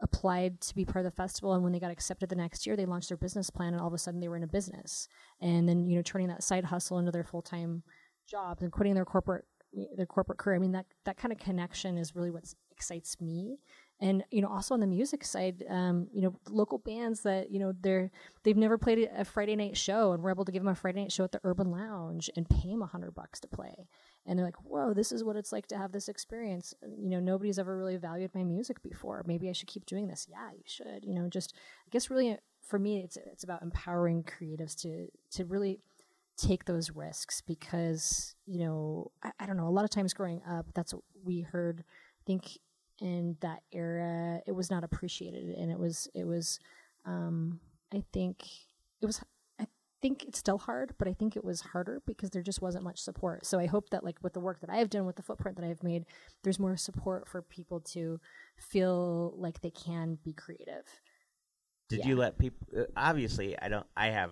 applied 0.00 0.60
to 0.60 0.74
be 0.76 0.84
part 0.84 1.04
of 1.04 1.10
the 1.10 1.16
festival. 1.16 1.54
And 1.54 1.64
when 1.64 1.72
they 1.72 1.80
got 1.80 1.90
accepted 1.90 2.28
the 2.28 2.36
next 2.36 2.66
year, 2.66 2.76
they 2.76 2.86
launched 2.86 3.08
their 3.08 3.16
business 3.16 3.50
plan 3.50 3.72
and 3.72 3.80
all 3.80 3.88
of 3.88 3.94
a 3.94 3.98
sudden 3.98 4.20
they 4.20 4.28
were 4.28 4.36
in 4.36 4.44
a 4.44 4.48
business. 4.48 5.08
And 5.40 5.68
then, 5.68 5.88
you 5.88 5.96
know, 5.96 6.02
turning 6.02 6.28
that 6.28 6.44
side 6.44 6.66
hustle 6.66 7.00
into 7.00 7.10
their 7.10 7.24
full 7.24 7.42
time 7.42 7.82
jobs 8.28 8.62
and 8.62 8.70
quitting 8.70 8.94
their 8.94 9.04
corporate 9.04 9.44
their 9.96 10.06
corporate 10.06 10.38
career. 10.38 10.54
I 10.54 10.60
mean 10.60 10.72
that 10.72 10.86
that 11.04 11.16
kind 11.16 11.32
of 11.32 11.38
connection 11.38 11.98
is 11.98 12.14
really 12.14 12.30
what 12.30 12.44
excites 12.70 13.20
me 13.20 13.58
and 14.00 14.24
you 14.30 14.42
know 14.42 14.48
also 14.48 14.74
on 14.74 14.80
the 14.80 14.86
music 14.86 15.24
side 15.24 15.64
um, 15.68 16.08
you 16.12 16.20
know 16.20 16.34
local 16.48 16.78
bands 16.78 17.20
that 17.22 17.50
you 17.50 17.58
know 17.58 17.72
they're 17.80 18.10
they've 18.42 18.56
never 18.56 18.76
played 18.76 19.08
a 19.16 19.24
friday 19.24 19.56
night 19.56 19.76
show 19.76 20.12
and 20.12 20.22
we're 20.22 20.30
able 20.30 20.44
to 20.44 20.52
give 20.52 20.62
them 20.62 20.72
a 20.72 20.74
friday 20.74 21.02
night 21.02 21.12
show 21.12 21.24
at 21.24 21.32
the 21.32 21.40
urban 21.44 21.70
lounge 21.70 22.28
and 22.36 22.48
pay 22.48 22.70
them 22.70 22.82
a 22.82 22.86
hundred 22.86 23.14
bucks 23.14 23.40
to 23.40 23.48
play. 23.48 23.88
And 24.26 24.38
they're 24.38 24.46
like 24.46 24.62
whoa 24.64 24.94
this 24.94 25.12
is 25.12 25.22
what 25.22 25.36
it's 25.36 25.52
like 25.52 25.66
to 25.68 25.78
have 25.78 25.92
this 25.92 26.08
experience. 26.08 26.74
You 26.82 27.10
know 27.10 27.20
nobody's 27.20 27.58
ever 27.58 27.76
really 27.76 27.96
valued 27.96 28.34
my 28.34 28.42
music 28.42 28.82
before. 28.82 29.22
Maybe 29.26 29.48
i 29.48 29.52
should 29.52 29.68
keep 29.68 29.86
doing 29.86 30.08
this. 30.08 30.26
Yeah 30.30 30.50
you 30.52 30.62
should 30.64 31.04
you 31.04 31.14
know 31.14 31.28
just 31.28 31.54
i 31.86 31.90
guess 31.90 32.10
really 32.10 32.32
uh, 32.32 32.36
for 32.62 32.78
me 32.78 33.00
it's 33.00 33.16
it's 33.16 33.44
about 33.44 33.62
empowering 33.62 34.24
creatives 34.24 34.74
to 34.82 35.08
to 35.30 35.44
really 35.44 35.78
take 36.36 36.64
those 36.64 36.90
risks 36.90 37.40
because 37.40 38.34
you 38.46 38.58
know 38.58 39.10
I, 39.22 39.30
I 39.40 39.46
don't 39.46 39.56
know 39.56 39.68
a 39.68 39.70
lot 39.70 39.84
of 39.84 39.90
times 39.90 40.14
growing 40.14 40.42
up 40.48 40.66
that's 40.74 40.92
what 40.92 41.04
we 41.22 41.42
heard 41.42 41.84
i 41.88 42.22
think 42.26 42.58
in 43.00 43.36
that 43.40 43.62
era 43.72 44.40
it 44.46 44.52
was 44.52 44.70
not 44.70 44.84
appreciated 44.84 45.50
and 45.56 45.70
it 45.70 45.78
was 45.78 46.08
it 46.14 46.24
was 46.26 46.58
um 47.04 47.58
i 47.92 48.02
think 48.12 48.44
it 49.02 49.06
was 49.06 49.20
i 49.60 49.66
think 50.00 50.22
it's 50.24 50.38
still 50.38 50.58
hard 50.58 50.94
but 50.98 51.08
i 51.08 51.12
think 51.12 51.34
it 51.36 51.44
was 51.44 51.60
harder 51.60 52.00
because 52.06 52.30
there 52.30 52.42
just 52.42 52.62
wasn't 52.62 52.82
much 52.84 53.00
support 53.00 53.44
so 53.44 53.58
i 53.58 53.66
hope 53.66 53.90
that 53.90 54.04
like 54.04 54.16
with 54.22 54.32
the 54.32 54.40
work 54.40 54.60
that 54.60 54.70
i 54.70 54.76
have 54.76 54.90
done 54.90 55.06
with 55.06 55.16
the 55.16 55.22
footprint 55.22 55.56
that 55.56 55.66
i've 55.66 55.82
made 55.82 56.04
there's 56.42 56.58
more 56.60 56.76
support 56.76 57.26
for 57.28 57.42
people 57.42 57.80
to 57.80 58.20
feel 58.56 59.34
like 59.36 59.60
they 59.60 59.70
can 59.70 60.16
be 60.24 60.32
creative 60.32 60.86
Did 61.88 62.00
Yeah. 62.00 62.08
you 62.08 62.16
let 62.16 62.38
people? 62.38 62.66
Uh, 62.76 62.84
obviously, 62.96 63.58
I 63.58 63.68
don't. 63.68 63.86
I 63.96 64.06
have 64.08 64.30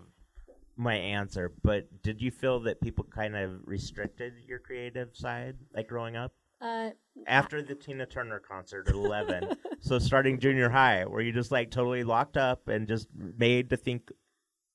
my 0.76 0.94
answer, 0.94 1.52
but 1.62 2.02
did 2.02 2.20
you 2.22 2.30
feel 2.30 2.60
that 2.60 2.80
people 2.80 3.04
kind 3.04 3.36
of 3.36 3.60
restricted 3.66 4.32
your 4.48 4.58
creative 4.58 5.14
side, 5.14 5.56
like 5.74 5.86
growing 5.86 6.16
up? 6.16 6.32
Uh 6.62 6.90
After 7.26 7.62
the 7.62 7.74
Tina 7.74 8.06
Turner 8.06 8.38
concert 8.38 8.88
at 8.88 8.94
eleven, 8.94 9.48
so 9.80 9.98
starting 9.98 10.38
junior 10.38 10.68
high, 10.70 11.04
were 11.04 11.20
you 11.20 11.32
just 11.32 11.50
like 11.50 11.70
totally 11.70 12.04
locked 12.04 12.36
up 12.36 12.68
and 12.68 12.88
just 12.88 13.08
made 13.14 13.70
to 13.70 13.76
think 13.76 14.10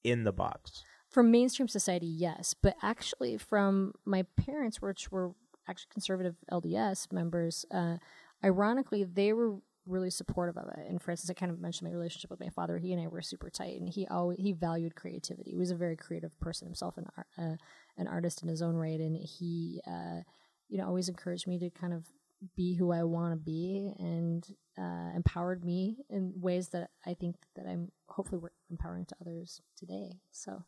in 0.04 0.24
the 0.24 0.34
box? 0.34 0.84
from 1.10 1.32
mainstream 1.32 1.70
society 1.70 2.06
yes 2.06 2.54
but 2.54 2.76
actually 2.84 3.38
from 3.38 3.94
my 4.04 4.24
parents 4.36 4.82
which 4.82 5.10
were 5.10 5.32
actually 5.68 5.88
conservative 5.90 6.36
lds 6.52 7.12
members 7.14 7.66
uh, 7.72 7.96
ironically 8.44 9.06
they 9.06 9.32
were 9.32 9.56
really 9.86 10.10
supportive 10.10 10.58
of 10.58 10.68
it. 10.68 10.86
And 10.90 11.02
for 11.02 11.12
instance 11.12 11.30
i 11.30 11.34
kind 11.34 11.50
of 11.50 11.60
mentioned 11.60 11.90
my 11.90 11.96
relationship 11.96 12.30
with 12.30 12.42
my 12.42 12.50
father. 12.50 12.78
He 12.78 12.92
and 12.92 13.02
i 13.02 13.08
were 13.08 13.22
super 13.22 13.50
tight 13.50 13.80
and 13.80 13.88
he 13.88 14.06
always 14.08 14.38
he 14.38 14.52
valued 14.52 14.96
creativity. 14.96 15.52
He 15.52 15.58
was 15.58 15.72
a 15.72 15.76
very 15.76 15.96
creative 15.96 16.38
person 16.42 16.68
himself 16.68 16.98
an, 16.98 17.06
ar- 17.16 17.26
uh, 17.38 17.56
an 17.98 18.08
artist 18.08 18.44
in 18.44 18.50
his 18.50 18.62
own 18.62 18.76
right 18.76 19.00
and 19.00 19.16
he 19.16 19.82
uh, 19.88 20.22
you 20.70 20.78
know 20.78 20.86
always 20.86 21.10
encouraged 21.10 21.48
me 21.48 21.58
to 21.60 21.70
kind 21.70 21.94
of 21.94 22.06
be 22.56 22.76
who 22.76 22.92
i 22.92 23.04
want 23.04 23.32
to 23.34 23.38
be 23.38 23.94
and 23.98 24.56
uh, 24.78 25.10
empowered 25.16 25.64
me 25.66 25.98
in 26.10 26.34
ways 26.40 26.70
that 26.70 26.90
i 27.06 27.14
think 27.14 27.36
that 27.56 27.66
i'm 27.66 27.90
hopefully 28.10 28.42
empowering 28.70 29.06
to 29.06 29.16
others 29.22 29.62
today 29.76 30.20
so 30.32 30.64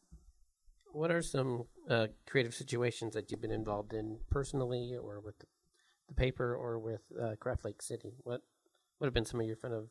What 0.91 1.11
are 1.11 1.21
some 1.21 1.65
uh, 1.87 2.07
creative 2.27 2.55
situations 2.55 3.13
that 3.13 3.29
you've 3.29 3.41
been 3.41 3.51
involved 3.51 3.93
in 3.93 4.17
personally, 4.31 4.95
or 4.99 5.19
with 5.19 5.37
the, 5.37 5.45
paper, 6.15 6.55
or 6.55 6.79
with 6.79 7.01
uh, 7.21 7.35
Craft 7.39 7.63
Lake 7.65 7.81
City? 7.83 8.13
What 8.23 8.41
would 8.99 9.05
have 9.05 9.13
been 9.13 9.25
some 9.25 9.39
of 9.39 9.45
your 9.45 9.55
kind 9.55 9.73
of 9.75 9.89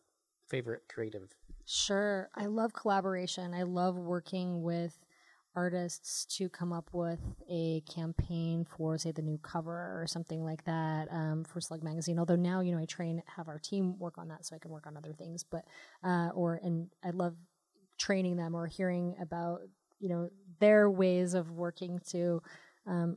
favorite 0.49 0.83
creative? 0.89 1.37
Sure. 1.65 2.29
I 2.35 2.47
love 2.47 2.73
collaboration. 2.73 3.55
I 3.55 3.63
love 3.63 3.97
working 3.97 4.63
with 4.63 4.99
artists 5.59 6.25
to 6.37 6.49
come 6.49 6.73
up 6.73 6.89
with 6.93 7.19
a 7.51 7.83
campaign 7.93 8.65
for, 8.65 8.97
say, 8.97 9.11
the 9.11 9.23
new 9.23 9.39
cover 9.39 10.01
or 10.01 10.05
something 10.07 10.45
like 10.45 10.63
that 10.65 11.09
um, 11.11 11.45
for 11.45 11.61
Slug 11.61 11.83
Magazine. 11.83 12.19
Although 12.19 12.37
now, 12.37 12.61
you 12.61 12.71
know, 12.73 12.79
I 12.79 12.85
train, 12.85 13.23
have 13.37 13.49
our 13.49 13.59
team 13.59 13.99
work 13.99 14.19
on 14.19 14.29
that 14.29 14.47
so 14.47 14.55
I 14.55 14.61
can 14.61 14.71
work 14.71 14.87
on 14.87 14.97
other 14.97 15.13
things. 15.13 15.45
But, 15.45 15.65
uh, 16.05 16.29
or, 16.33 16.61
and 16.63 16.89
I 17.03 17.11
love 17.11 17.35
training 17.99 18.37
them 18.37 18.55
or 18.55 18.69
hearing 18.69 19.17
about, 19.21 19.63
you 19.99 20.09
know, 20.09 20.31
their 20.61 20.89
ways 20.89 21.35
of 21.35 21.51
working 21.51 22.01
to, 22.11 22.41
um, 22.87 23.17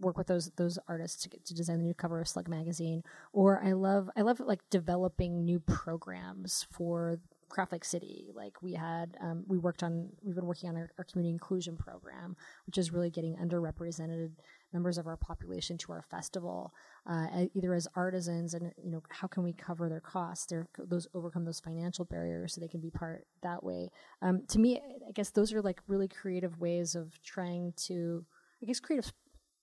work 0.00 0.16
with 0.16 0.28
those 0.28 0.50
those 0.56 0.78
artists 0.86 1.22
to 1.22 1.28
get 1.28 1.44
to 1.44 1.54
design 1.54 1.78
the 1.78 1.84
new 1.84 1.94
cover 1.94 2.20
of 2.20 2.28
Slug 2.28 2.48
magazine. 2.48 3.02
Or 3.32 3.60
I 3.64 3.72
love 3.72 4.08
I 4.16 4.22
love 4.22 4.40
like 4.40 4.60
developing 4.70 5.44
new 5.44 5.60
programs 5.60 6.66
for 6.70 7.18
Craft 7.48 7.72
Lake 7.72 7.84
City. 7.84 8.26
Like 8.34 8.62
we 8.62 8.74
had 8.74 9.16
um, 9.20 9.44
we 9.46 9.58
worked 9.58 9.82
on 9.82 10.08
we've 10.22 10.34
been 10.34 10.46
working 10.46 10.68
on 10.68 10.76
our, 10.76 10.90
our 10.98 11.04
community 11.04 11.32
inclusion 11.32 11.76
program, 11.76 12.36
which 12.66 12.78
is 12.78 12.92
really 12.92 13.10
getting 13.10 13.36
underrepresented 13.36 14.32
members 14.72 14.98
of 14.98 15.06
our 15.06 15.16
population 15.16 15.78
to 15.78 15.92
our 15.92 16.02
festival, 16.02 16.72
uh, 17.06 17.26
either 17.54 17.74
as 17.74 17.88
artisans 17.94 18.54
and 18.54 18.72
you 18.82 18.90
know 18.90 19.02
how 19.08 19.26
can 19.26 19.42
we 19.42 19.52
cover 19.52 19.88
their 19.88 20.00
costs, 20.00 20.46
their 20.46 20.68
those 20.78 21.06
overcome 21.14 21.44
those 21.44 21.60
financial 21.60 22.04
barriers 22.04 22.54
so 22.54 22.60
they 22.60 22.68
can 22.68 22.80
be 22.80 22.90
part 22.90 23.26
that 23.42 23.62
way. 23.62 23.90
Um, 24.22 24.42
to 24.48 24.58
me, 24.58 24.80
I 25.08 25.12
guess 25.12 25.30
those 25.30 25.52
are 25.52 25.62
like 25.62 25.80
really 25.86 26.08
creative 26.08 26.58
ways 26.58 26.94
of 26.94 27.20
trying 27.22 27.72
to 27.86 28.24
I 28.62 28.66
guess 28.66 28.80
creative 28.80 29.12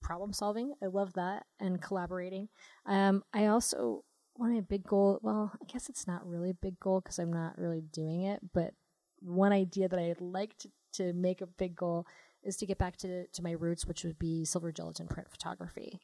problem 0.02 0.32
solving. 0.32 0.72
I 0.82 0.86
love 0.86 1.12
that 1.14 1.46
and 1.58 1.80
collaborating. 1.80 2.48
Um, 2.86 3.22
I 3.34 3.46
also 3.46 4.04
one 4.38 4.54
my 4.54 4.60
big 4.60 4.84
goal. 4.84 5.18
Well, 5.22 5.52
I 5.60 5.64
guess 5.70 5.88
it's 5.88 6.06
not 6.06 6.26
really 6.26 6.50
a 6.50 6.54
big 6.54 6.78
goal 6.80 7.00
because 7.00 7.18
I'm 7.18 7.32
not 7.32 7.58
really 7.58 7.82
doing 7.92 8.22
it. 8.22 8.40
But 8.52 8.74
one 9.20 9.52
idea 9.52 9.88
that 9.88 9.98
I'd 9.98 10.20
like 10.20 10.56
to, 10.58 10.68
to 10.94 11.12
make 11.12 11.40
a 11.40 11.46
big 11.46 11.74
goal 11.76 12.06
is 12.42 12.56
to 12.58 12.66
get 12.66 12.78
back 12.78 12.96
to 12.98 13.26
to 13.26 13.42
my 13.42 13.52
roots, 13.52 13.86
which 13.86 14.04
would 14.04 14.18
be 14.18 14.44
silver 14.44 14.72
gelatin 14.72 15.08
print 15.08 15.30
photography. 15.30 16.00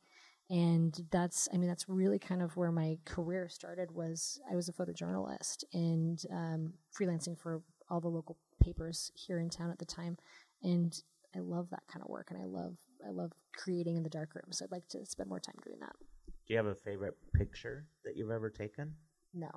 And 0.51 1.07
that's, 1.11 1.49
I 1.55 1.57
mean, 1.57 1.69
that's 1.69 1.89
really 1.89 2.19
kind 2.19 2.43
of 2.43 2.57
where 2.57 2.73
my 2.73 2.99
career 3.05 3.49
started. 3.49 3.93
Was 3.93 4.41
I 4.51 4.57
was 4.57 4.69
a 4.69 4.73
photojournalist 4.73 5.65
and 5.73 6.23
um, 6.31 6.73
freelancing 6.99 7.39
for 7.39 7.63
all 7.89 8.01
the 8.01 8.09
local 8.09 8.37
papers 8.63 9.13
here 9.15 9.39
in 9.39 9.51
town 9.51 9.71
at 9.71 9.79
the 9.79 9.85
time, 9.85 10.19
and 10.63 11.01
I 11.35 11.39
love 11.39 11.71
that 11.71 11.85
kind 11.91 12.03
of 12.03 12.11
work, 12.11 12.31
and 12.31 12.41
I 12.41 12.45
love 12.45 12.77
I 13.07 13.11
love 13.11 13.33
creating 13.57 13.97
in 13.97 14.03
the 14.03 14.11
dark 14.11 14.35
room. 14.35 14.51
So 14.51 14.65
I'd 14.65 14.73
like 14.73 14.89
to 14.89 15.07
spend 15.07 15.29
more 15.29 15.41
time 15.41 15.57
doing 15.65 15.79
that. 15.81 15.95
Do 16.53 16.57
you 16.57 16.63
have 16.65 16.71
a 16.71 16.75
favorite 16.75 17.17
picture 17.33 17.87
that 18.05 18.15
you've 18.15 18.31
ever 18.31 18.51
taken? 18.51 18.93
No. 19.33 19.49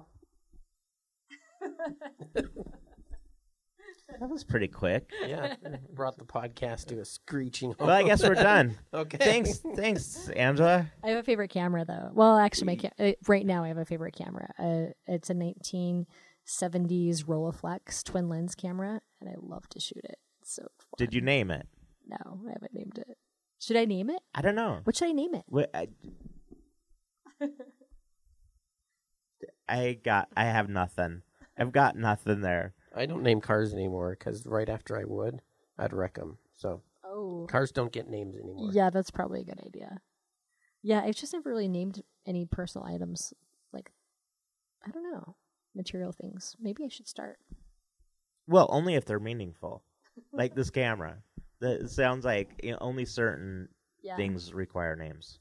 That 2.31 4.29
was 4.29 4.45
pretty 4.45 4.69
quick. 4.69 5.12
Yeah, 5.27 5.55
brought 5.93 6.17
the 6.17 6.23
podcast 6.23 6.86
to 6.86 7.01
a 7.01 7.03
screeching. 7.03 7.73
Halt. 7.73 7.81
Well, 7.81 7.89
I 7.97 8.03
guess 8.03 8.23
we're 8.23 8.36
done. 8.36 8.77
okay. 8.93 9.17
Thanks, 9.17 9.60
thanks, 9.75 10.29
Angela. 10.29 10.89
I 11.03 11.10
have 11.10 11.17
a 11.17 11.23
favorite 11.23 11.49
camera 11.49 11.84
though. 11.84 12.12
Well, 12.13 12.38
actually, 12.38 12.67
my 12.67 12.75
ca- 12.77 13.03
uh, 13.03 13.12
right 13.27 13.45
now 13.45 13.65
I 13.65 13.67
have 13.67 13.77
a 13.77 13.84
favorite 13.84 14.15
camera. 14.15 14.53
Uh, 14.58 14.93
it's 15.05 15.29
a 15.29 15.34
1970s 15.34 16.05
Rolleiflex 17.25 18.05
twin 18.05 18.29
lens 18.29 18.55
camera, 18.55 19.01
and 19.19 19.29
I 19.29 19.34
love 19.41 19.67
to 19.71 19.81
shoot 19.81 20.05
it. 20.05 20.17
It's 20.43 20.55
so 20.55 20.62
fun. 20.62 20.95
Did 20.97 21.13
you 21.13 21.19
name 21.19 21.51
it? 21.51 21.67
No, 22.08 22.39
I 22.47 22.53
haven't 22.53 22.73
named 22.73 22.99
it. 22.99 23.17
Should 23.60 23.75
I 23.75 23.84
name 23.84 24.10
it? 24.10 24.21
I 24.34 24.41
don't 24.41 24.55
know. 24.55 24.79
What 24.86 24.95
should 24.95 25.10
I 25.10 25.12
name 25.12 25.36
it? 25.36 25.43
What, 25.47 25.69
I, 25.73 25.89
I 29.67 29.99
got. 30.03 30.29
I 30.36 30.45
have 30.45 30.69
nothing. 30.69 31.21
I've 31.58 31.71
got 31.71 31.95
nothing 31.97 32.41
there. 32.41 32.73
I 32.95 33.05
don't 33.05 33.23
name 33.23 33.41
cars 33.41 33.73
anymore 33.73 34.15
because 34.17 34.45
right 34.45 34.69
after 34.69 34.97
I 34.97 35.03
would, 35.05 35.41
I'd 35.77 35.93
wreck 35.93 36.15
them. 36.15 36.38
So 36.55 36.81
Oh, 37.03 37.45
cars 37.49 37.71
don't 37.71 37.91
get 37.91 38.10
names 38.10 38.36
anymore. 38.38 38.71
yeah, 38.73 38.89
that's 38.89 39.12
probably 39.12 39.41
a 39.41 39.45
good 39.45 39.62
idea. 39.65 40.01
Yeah, 40.81 41.01
I've 41.01 41.15
just 41.15 41.34
never 41.34 41.49
really 41.49 41.67
named 41.67 42.03
any 42.25 42.45
personal 42.45 42.86
items 42.88 43.34
like 43.73 43.91
I 44.86 44.91
don't 44.91 45.03
know 45.12 45.36
material 45.73 46.12
things. 46.12 46.55
Maybe 46.60 46.84
I 46.86 46.89
should 46.89 47.08
start. 47.08 47.38
Well, 48.47 48.67
only 48.69 48.95
if 48.95 49.05
they're 49.05 49.19
meaningful, 49.19 49.84
like 50.31 50.55
this 50.55 50.69
camera. 50.69 51.17
That 51.60 51.89
sounds 51.89 52.23
like 52.25 52.60
you 52.63 52.71
know, 52.71 52.77
only 52.81 53.05
certain 53.05 53.69
Yeah. 54.03 54.15
things 54.17 54.53
require 54.53 54.95
names. 54.95 55.39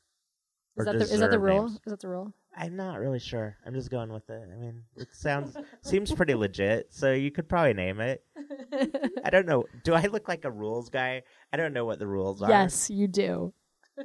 Is 0.76 0.84
that 0.86 0.98
the, 0.98 1.04
is 1.04 1.20
that 1.20 1.30
the 1.30 1.38
rule? 1.38 1.62
names. 1.62 1.80
Is 1.86 1.90
that 1.92 2.00
the 2.00 2.08
rule? 2.08 2.32
I'm 2.56 2.76
not 2.76 2.98
really 2.98 3.18
sure. 3.18 3.56
I'm 3.66 3.74
just 3.74 3.90
going 3.90 4.12
with 4.12 4.28
it. 4.30 4.48
I 4.52 4.56
mean, 4.56 4.82
it 4.96 5.08
sounds 5.12 5.56
seems 5.82 6.12
pretty 6.12 6.34
legit, 6.34 6.88
so 6.90 7.12
you 7.12 7.30
could 7.30 7.48
probably 7.48 7.74
name 7.74 8.00
it. 8.00 8.24
I 9.24 9.30
don't 9.30 9.46
know. 9.46 9.64
Do 9.84 9.94
I 9.94 10.06
look 10.06 10.28
like 10.28 10.44
a 10.44 10.50
rules 10.50 10.88
guy? 10.88 11.22
I 11.52 11.56
don't 11.56 11.72
know 11.72 11.84
what 11.84 11.98
the 11.98 12.06
rules 12.06 12.42
are. 12.42 12.48
yes, 12.50 12.90
you 12.90 13.08
do. 13.08 13.52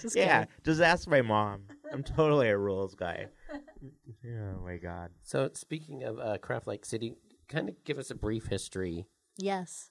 Just 0.00 0.16
yeah, 0.16 0.46
just 0.64 0.80
ask 0.80 1.06
my 1.06 1.20
mom. 1.20 1.64
I'm 1.92 2.02
totally 2.02 2.48
a 2.48 2.56
rules 2.56 2.94
guy. 2.94 3.26
Oh 3.52 4.60
my 4.64 4.76
god. 4.76 5.10
So 5.22 5.50
speaking 5.52 6.02
of 6.04 6.18
uh, 6.18 6.38
Craft 6.38 6.66
Lake 6.66 6.86
City, 6.86 7.16
kind 7.48 7.68
of 7.68 7.74
give 7.84 7.98
us 7.98 8.10
a 8.10 8.14
brief 8.14 8.46
history. 8.46 9.06
Yes. 9.36 9.90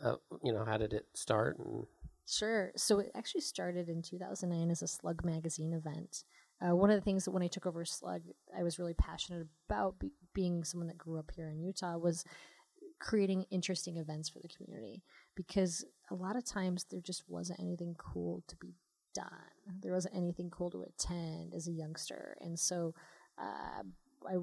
Uh, 0.00 0.16
you 0.42 0.52
know, 0.52 0.64
how 0.64 0.76
did 0.76 0.92
it 0.92 1.06
start? 1.14 1.58
And 1.58 1.86
Sure. 2.26 2.72
So 2.76 3.00
it 3.00 3.10
actually 3.14 3.42
started 3.42 3.88
in 3.88 4.02
2009 4.02 4.70
as 4.70 4.82
a 4.82 4.86
Slug 4.86 5.24
magazine 5.24 5.72
event. 5.72 6.24
Uh, 6.64 6.74
one 6.74 6.90
of 6.90 6.96
the 6.96 7.04
things 7.04 7.24
that 7.24 7.32
when 7.32 7.42
I 7.42 7.48
took 7.48 7.66
over 7.66 7.84
Slug, 7.84 8.22
I 8.56 8.62
was 8.62 8.78
really 8.78 8.94
passionate 8.94 9.46
about 9.68 9.98
be- 9.98 10.12
being 10.32 10.64
someone 10.64 10.86
that 10.88 10.98
grew 10.98 11.18
up 11.18 11.30
here 11.34 11.50
in 11.50 11.60
Utah 11.60 11.98
was 11.98 12.24
creating 13.00 13.44
interesting 13.50 13.98
events 13.98 14.28
for 14.28 14.38
the 14.38 14.48
community 14.48 15.02
because 15.34 15.84
a 16.10 16.14
lot 16.14 16.36
of 16.36 16.44
times 16.44 16.86
there 16.90 17.00
just 17.00 17.24
wasn't 17.28 17.60
anything 17.60 17.94
cool 17.98 18.42
to 18.48 18.56
be 18.56 18.74
done. 19.14 19.28
There 19.82 19.92
wasn't 19.92 20.16
anything 20.16 20.50
cool 20.50 20.70
to 20.70 20.82
attend 20.82 21.54
as 21.54 21.68
a 21.68 21.72
youngster, 21.72 22.36
and 22.40 22.58
so 22.58 22.94
uh, 23.38 23.82
I 24.26 24.36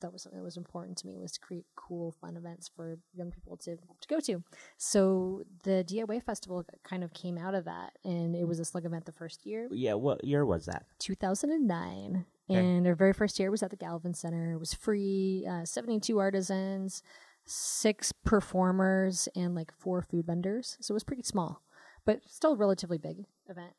that 0.00 0.12
was 0.12 0.22
something 0.22 0.38
that 0.38 0.44
was 0.44 0.56
important 0.56 0.98
to 0.98 1.06
me 1.06 1.16
was 1.18 1.32
to 1.32 1.40
create 1.40 1.64
cool, 1.74 2.12
fun 2.20 2.36
events 2.36 2.70
for 2.74 2.98
young 3.14 3.30
people 3.30 3.56
to 3.58 3.76
to 3.76 4.08
go 4.08 4.20
to. 4.20 4.42
So 4.76 5.44
the 5.64 5.84
DIY 5.86 6.22
festival 6.22 6.64
kind 6.84 7.02
of 7.02 7.12
came 7.12 7.38
out 7.38 7.54
of 7.54 7.64
that, 7.64 7.92
and 8.04 8.34
it 8.36 8.46
was 8.46 8.58
a 8.60 8.64
slug 8.64 8.84
event 8.84 9.06
the 9.06 9.12
first 9.12 9.46
year, 9.46 9.68
Yeah, 9.70 9.94
what 9.94 10.24
year 10.24 10.44
was 10.44 10.66
that? 10.66 10.86
2009. 10.98 12.26
Okay. 12.48 12.60
And 12.60 12.86
our 12.86 12.94
very 12.94 13.12
first 13.12 13.40
year 13.40 13.50
was 13.50 13.62
at 13.62 13.70
the 13.70 13.76
Gallivan 13.76 14.14
Center. 14.14 14.52
It 14.52 14.58
was 14.58 14.72
free, 14.72 15.44
uh, 15.50 15.64
72 15.64 16.16
artisans, 16.18 17.02
six 17.44 18.12
performers, 18.24 19.28
and 19.34 19.54
like 19.54 19.72
four 19.72 20.00
food 20.02 20.26
vendors. 20.26 20.76
So 20.80 20.92
it 20.92 20.96
was 20.96 21.04
pretty 21.04 21.22
small, 21.24 21.62
but 22.04 22.20
still 22.28 22.52
a 22.52 22.56
relatively 22.56 22.98
big 22.98 23.24
event. 23.48 23.72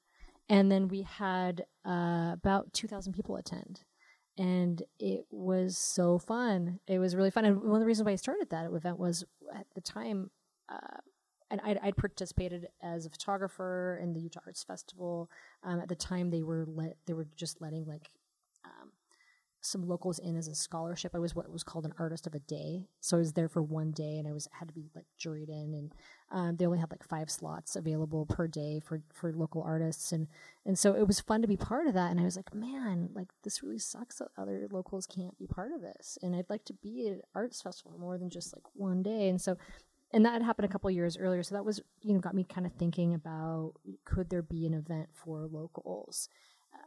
And 0.49 0.71
then 0.71 0.87
we 0.87 1.01
had 1.03 1.65
uh, 1.85 2.31
about 2.33 2.73
2,000 2.73 3.13
people 3.13 3.35
attend. 3.37 3.81
And 4.37 4.83
it 4.99 5.25
was 5.31 5.77
so 5.77 6.19
fun. 6.19 6.79
It 6.87 6.99
was 6.99 7.15
really 7.15 7.31
fun. 7.31 7.45
And 7.45 7.61
one 7.61 7.75
of 7.75 7.79
the 7.79 7.85
reasons 7.85 8.05
why 8.05 8.11
I 8.11 8.17
started 8.17 8.49
that 8.51 8.71
event 8.71 8.99
was 8.99 9.25
at 9.53 9.65
the 9.73 9.81
time, 9.81 10.29
uh, 10.69 10.97
and 11.49 11.59
I'd, 11.63 11.79
I'd 11.81 11.97
participated 11.97 12.67
as 12.81 13.05
a 13.05 13.09
photographer 13.09 13.99
in 14.01 14.13
the 14.13 14.19
Utah 14.19 14.41
Arts 14.45 14.63
Festival. 14.63 15.29
Um, 15.63 15.79
at 15.79 15.89
the 15.89 15.95
time, 15.95 16.29
they 16.29 16.43
were 16.43 16.65
let 16.67 16.97
they 17.05 17.13
were 17.13 17.27
just 17.35 17.61
letting 17.61 17.85
like 17.85 18.11
some 19.67 19.87
locals 19.87 20.19
in 20.19 20.35
as 20.35 20.47
a 20.47 20.55
scholarship. 20.55 21.13
I 21.13 21.19
was 21.19 21.35
what 21.35 21.51
was 21.51 21.63
called 21.63 21.85
an 21.85 21.93
artist 21.99 22.27
of 22.27 22.33
a 22.33 22.39
day, 22.39 22.87
so 23.01 23.17
I 23.17 23.19
was 23.19 23.33
there 23.33 23.49
for 23.49 23.61
one 23.61 23.91
day, 23.91 24.17
and 24.17 24.27
I 24.27 24.31
was 24.31 24.47
had 24.51 24.67
to 24.67 24.73
be 24.73 24.89
like 24.95 25.05
juried 25.19 25.49
in, 25.49 25.73
and 25.73 25.93
um, 26.31 26.55
they 26.57 26.65
only 26.65 26.79
had 26.79 26.91
like 26.91 27.03
five 27.03 27.29
slots 27.29 27.75
available 27.75 28.25
per 28.25 28.47
day 28.47 28.79
for 28.79 29.01
for 29.13 29.33
local 29.33 29.61
artists, 29.63 30.11
and 30.11 30.27
and 30.65 30.77
so 30.77 30.93
it 30.93 31.07
was 31.07 31.19
fun 31.19 31.41
to 31.41 31.47
be 31.47 31.57
part 31.57 31.87
of 31.87 31.93
that. 31.93 32.11
And 32.11 32.19
I 32.19 32.23
was 32.23 32.35
like, 32.35 32.53
man, 32.53 33.09
like 33.13 33.29
this 33.43 33.61
really 33.61 33.79
sucks 33.79 34.17
that 34.17 34.29
other 34.37 34.67
locals 34.71 35.05
can't 35.05 35.37
be 35.37 35.47
part 35.47 35.71
of 35.71 35.81
this, 35.81 36.17
and 36.21 36.35
I'd 36.35 36.49
like 36.49 36.65
to 36.65 36.73
be 36.73 37.07
at 37.07 37.13
an 37.13 37.21
arts 37.35 37.61
festival 37.61 37.97
more 37.99 38.17
than 38.17 38.29
just 38.29 38.55
like 38.55 38.65
one 38.73 39.03
day, 39.03 39.29
and 39.29 39.41
so 39.41 39.57
and 40.11 40.25
that 40.25 40.33
had 40.33 40.43
happened 40.43 40.65
a 40.65 40.71
couple 40.71 40.89
years 40.89 41.17
earlier. 41.17 41.43
So 41.43 41.55
that 41.55 41.65
was 41.65 41.81
you 42.01 42.13
know 42.13 42.19
got 42.19 42.35
me 42.35 42.43
kind 42.43 42.65
of 42.65 42.73
thinking 42.73 43.13
about 43.13 43.73
could 44.05 44.29
there 44.29 44.41
be 44.41 44.65
an 44.65 44.73
event 44.73 45.09
for 45.13 45.47
locals 45.51 46.29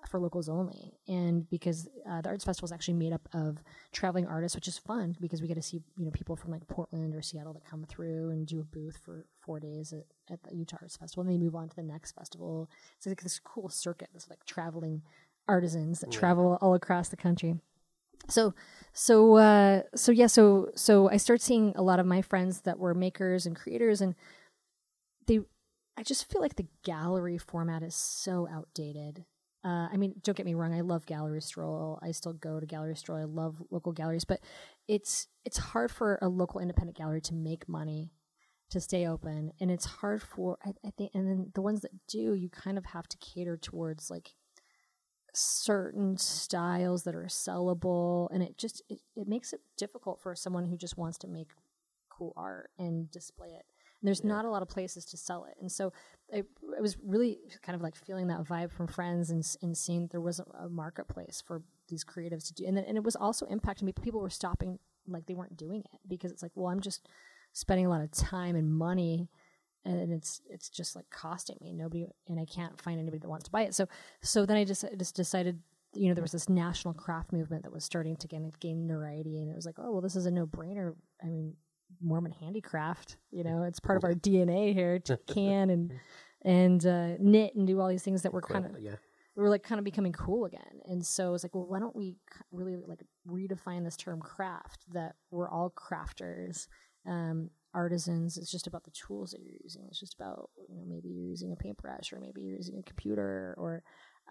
for 0.09 0.19
locals 0.19 0.49
only. 0.49 0.93
And 1.09 1.49
because 1.51 1.89
uh, 2.09 2.21
the 2.21 2.29
arts 2.31 2.45
festival 2.45 2.67
is 2.67 2.73
actually 2.73 2.95
made 2.95 3.13
up 3.13 3.29
of 3.33 3.59
traveling 3.93 4.27
artists 4.27 4.57
which 4.57 4.69
is 4.69 4.79
fun 4.79 5.17
because 5.21 5.41
we 5.43 5.49
get 5.49 5.55
to 5.55 5.63
see 5.63 5.83
you 5.97 6.05
know 6.05 6.11
people 6.11 6.37
from 6.37 6.51
like 6.51 6.67
portland 6.69 7.15
or 7.15 7.23
seattle 7.23 7.53
that 7.53 7.65
come 7.65 7.85
through 7.89 8.31
and 8.31 8.47
do 8.47 8.61
a 8.61 8.65
booth 8.65 8.99
for 9.05 9.27
four 9.41 9.61
days 9.61 9.93
at, 9.93 10.05
at 10.33 10.43
the 10.43 10.55
utah 10.57 10.79
arts 10.81 10.97
festival 10.97 11.23
and 11.23 11.31
they 11.33 11.39
move 11.39 11.55
on 11.55 11.69
to 11.69 11.77
the 11.77 11.83
next 11.83 12.13
festival. 12.13 12.69
It's 12.97 13.07
like 13.07 13.23
this 13.23 13.39
cool 13.39 13.69
circuit 13.69 14.09
this 14.13 14.29
like 14.31 14.45
traveling 14.45 15.03
artisans 15.49 16.01
that 16.01 16.13
Yeah. 16.13 16.19
travel 16.19 16.59
all 16.61 16.75
across 16.75 17.09
the 17.09 17.17
country. 17.17 17.61
So 18.29 18.55
so 18.93 19.37
uh 19.37 19.83
so 19.95 20.13
yeah 20.13 20.27
so 20.27 20.71
so 20.75 21.09
i 21.09 21.17
start 21.17 21.41
seeing 21.41 21.73
a 21.77 21.83
lot 21.83 21.99
of 22.01 22.07
my 22.07 22.21
friends 22.23 22.63
that 22.63 22.79
were 22.79 22.93
makers 22.95 23.47
and 23.47 23.55
creators 23.57 24.01
and 24.01 24.15
they 25.27 25.41
i 25.97 26.03
just 26.03 26.31
feel 26.31 26.41
like 26.41 26.57
the 26.57 26.67
gallery 26.85 27.39
format 27.39 27.83
is 27.83 27.95
so 27.95 28.49
outdated 28.51 29.25
uh, 29.65 29.89
I 29.93 29.97
mean, 29.97 30.15
don't 30.23 30.37
get 30.37 30.47
me 30.47 30.55
wrong. 30.55 30.73
I 30.73 30.81
love 30.81 31.05
Gallery 31.05 31.43
Stroll. 31.43 31.99
I 32.03 32.13
still 32.13 32.33
go 32.33 32.61
to 32.61 32.67
Gallery 32.67 32.97
Stroll. 32.97 33.19
I 33.19 33.25
love 33.25 33.63
local 33.71 33.93
galleries, 33.93 34.25
but 34.25 34.41
it's 34.89 35.29
it's 35.45 35.59
hard 35.59 35.91
for 35.91 36.19
a 36.23 36.29
local 36.29 36.61
independent 36.61 36.97
gallery 36.97 37.21
to 37.23 37.35
make 37.35 37.69
money, 37.69 38.11
to 38.71 38.81
stay 38.81 39.07
open, 39.07 39.53
and 39.61 39.71
it's 39.71 39.85
hard 39.85 40.23
for 40.23 40.57
I, 40.65 40.71
I 40.85 40.91
think. 40.97 41.13
And 41.15 41.29
then 41.29 41.51
the 41.55 41.63
ones 41.63 41.83
that 41.83 41.93
do, 42.09 42.35
you 42.35 42.49
kind 42.49 42.79
of 42.79 42.87
have 42.87 43.07
to 43.09 43.19
cater 43.19 43.59
towards 43.59 44.11
like 44.11 44.31
certain 45.35 46.17
styles 46.17 47.05
that 47.05 47.15
are 47.15 47.27
sellable 47.27 48.29
and 48.33 48.43
it 48.43 48.59
just 48.59 48.83
it, 48.89 48.99
it 49.15 49.29
makes 49.29 49.53
it 49.53 49.61
difficult 49.77 50.21
for 50.21 50.35
someone 50.35 50.65
who 50.65 50.77
just 50.77 50.99
wants 50.99 51.19
to 51.19 51.29
make 51.29 51.51
cool 52.09 52.33
art 52.37 52.71
and 52.79 53.11
display 53.11 53.49
it 53.49 53.65
and 54.01 54.07
there's 54.09 54.23
Yeah. 54.23 54.29
not 54.29 54.45
a 54.45 54.51
lot 54.51 54.63
of 54.63 54.69
places 54.69 55.05
to 55.07 55.17
sell 55.17 55.45
it. 55.45 55.57
And 55.61 55.71
so 55.71 55.93
I, 56.33 56.45
I 56.77 56.81
was 56.81 56.97
really 57.05 57.39
kind 57.63 57.77
of 57.77 57.83
like 57.83 57.97
feeling 57.97 58.29
that 58.29 58.45
vibe 58.45 58.73
from 58.73 58.87
friends 58.87 59.31
and, 59.31 59.45
and 59.63 59.77
seeing 59.77 60.07
there 60.09 60.21
was 60.21 60.41
a, 60.41 60.45
a 60.65 60.69
marketplace 60.69 61.43
for 61.47 61.63
these 61.89 62.05
creatives 62.05 62.47
to 62.49 62.55
do. 62.55 62.65
And, 62.67 62.77
then, 62.77 62.85
and 62.85 62.97
it 62.97 63.05
was 63.05 63.17
also 63.17 63.47
impacting 63.47 63.83
me. 63.83 63.93
People 63.93 64.21
were 64.21 64.31
stopping 64.31 64.79
like 65.09 65.27
they 65.27 65.35
weren't 65.35 65.57
doing 65.57 65.81
it 65.81 66.01
because 66.07 66.31
it's 66.31 66.43
like 66.43 66.53
well 66.55 66.69
i'm 66.69 66.79
just 66.81 67.09
spending 67.53 67.87
a 67.87 67.89
lot 67.89 68.01
of 68.03 68.11
time 68.13 68.55
and 68.55 68.73
money 68.73 69.29
and 69.85 70.13
it's 70.13 70.41
it's 70.49 70.69
just 70.69 70.95
like 70.95 71.09
costing 71.11 71.57
me. 71.61 71.73
Nobody 71.73 72.07
and 72.29 72.39
i 72.39 72.45
can't 72.45 72.81
find 72.81 73.01
anybody 73.01 73.19
that 73.21 73.29
wants 73.29 73.47
to 73.47 73.51
buy 73.51 73.63
it. 73.63 73.75
So 73.75 73.89
so 74.23 74.45
then 74.47 74.57
i 74.59 74.65
just 74.65 74.85
I 74.85 74.95
just 74.97 75.17
decided 75.17 75.59
you 75.95 76.09
know 76.09 76.15
there 76.15 76.23
was 76.23 76.33
this 76.33 76.49
national 76.49 76.95
craft 76.95 77.33
movement 77.33 77.63
that 77.65 77.73
was 77.73 77.83
starting 77.83 78.15
to 78.19 78.29
gain, 78.29 78.53
gain 78.61 78.87
notoriety 78.87 79.41
and 79.41 79.51
it 79.51 79.57
was 79.57 79.67
like 79.67 79.77
oh 79.79 79.91
well 79.91 80.01
this 80.03 80.15
is 80.17 80.27
a 80.27 80.31
no-brainer. 80.31 80.95
I 81.25 81.27
mean 81.27 81.57
mormon 82.01 82.33
handicraft 82.33 83.17
you 83.31 83.45
know 83.45 83.63
it's 83.63 83.81
part 83.81 83.97
of 83.97 84.05
our 84.05 84.15
dna 84.15 84.73
here 84.73 84.99
to 84.99 85.17
can 85.27 85.71
and 85.71 85.93
and 86.43 86.87
uh, 86.87 87.17
knit 87.19 87.55
and 87.55 87.67
do 87.67 87.81
all 87.81 87.89
these 87.89 88.03
things 88.03 88.23
that 88.23 88.33
were 88.33 88.41
kind 88.41 88.65
of 88.65 88.81
yeah. 88.81 88.95
we 89.37 89.43
were 89.43 89.49
like 89.49 89.63
kind 89.63 89.79
of 89.79 89.85
becoming 89.85 90.13
cool 90.13 90.47
again. 90.47 90.81
And 90.87 91.05
so 91.05 91.35
it's 91.35 91.45
like, 91.45 91.55
well, 91.55 91.67
why 91.67 91.79
don't 91.79 91.95
we 91.95 92.17
really 92.51 92.77
like 92.87 93.01
redefine 93.29 93.85
this 93.85 93.97
term 93.97 94.21
craft 94.21 94.85
that 94.93 95.17
we're 95.31 95.51
all 95.51 95.71
crafters, 95.71 96.67
um, 97.07 97.51
artisans. 97.75 98.37
It's 98.39 98.51
just 98.51 98.67
about 98.67 98.85
the 98.85 98.91
tools 98.91 99.33
that 99.33 99.41
you're 99.43 99.59
using. 99.63 99.87
It's 99.89 100.01
just 100.01 100.15
about, 100.15 100.51
you 100.69 100.77
know, 100.77 100.85
maybe 100.87 101.09
you're 101.09 101.29
using 101.29 101.53
a 101.53 101.57
paintbrush 101.57 102.13
or 102.13 102.21
maybe 102.21 102.41
you're 102.41 102.57
using 102.57 102.79
a 102.79 102.83
computer 102.83 103.55
or 103.59 103.83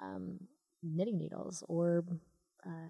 um, 0.02 0.39
knitting 0.82 1.17
needles 1.17 1.63
or 1.67 2.04
uh, 2.65 2.89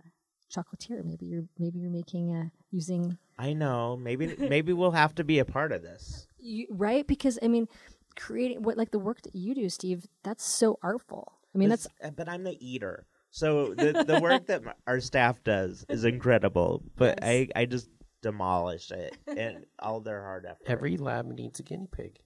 chocolatier. 0.49 1.03
Maybe 1.03 1.25
you're 1.27 1.45
maybe 1.57 1.79
you're 1.79 1.91
making 1.91 2.35
uh, 2.35 2.49
using 2.71 3.17
I 3.37 3.53
know. 3.53 3.95
Maybe 3.97 4.35
maybe 4.37 4.73
we'll 4.73 4.91
have 4.91 5.15
to 5.15 5.23
be 5.23 5.39
a 5.39 5.45
part 5.45 5.71
of 5.71 5.81
this. 5.81 6.27
you, 6.39 6.67
right 6.69 7.05
because 7.07 7.39
I 7.41 7.47
mean, 7.47 7.67
creating 8.15 8.63
what 8.63 8.77
like 8.77 8.91
the 8.91 8.99
work 8.99 9.21
that 9.23 9.35
you 9.35 9.55
do, 9.55 9.69
Steve. 9.69 10.05
That's 10.23 10.43
so 10.43 10.77
artful. 10.83 11.33
I 11.53 11.57
mean, 11.57 11.69
that's 11.69 11.83
This- 11.83 12.09
uh, 12.09 12.11
but 12.11 12.27
I'm 12.29 12.43
the 12.43 12.57
eater. 12.59 13.05
So 13.31 13.73
the 13.75 14.03
the 14.07 14.19
work 14.19 14.47
that 14.47 14.65
m- 14.65 14.73
our 14.87 14.99
staff 14.99 15.43
does 15.43 15.85
is 15.87 16.03
incredible, 16.03 16.81
but 16.95 17.19
Yes. 17.21 17.29
I 17.55 17.61
I 17.61 17.65
just 17.65 17.89
demolish 18.21 18.91
it 18.91 19.15
and 19.27 19.65
all 19.79 20.01
their 20.01 20.21
hard 20.23 20.45
effort. 20.45 20.63
Every 20.67 20.97
lab 20.97 21.27
needs 21.27 21.59
a 21.59 21.63
guinea 21.63 21.87
pig. 21.91 22.17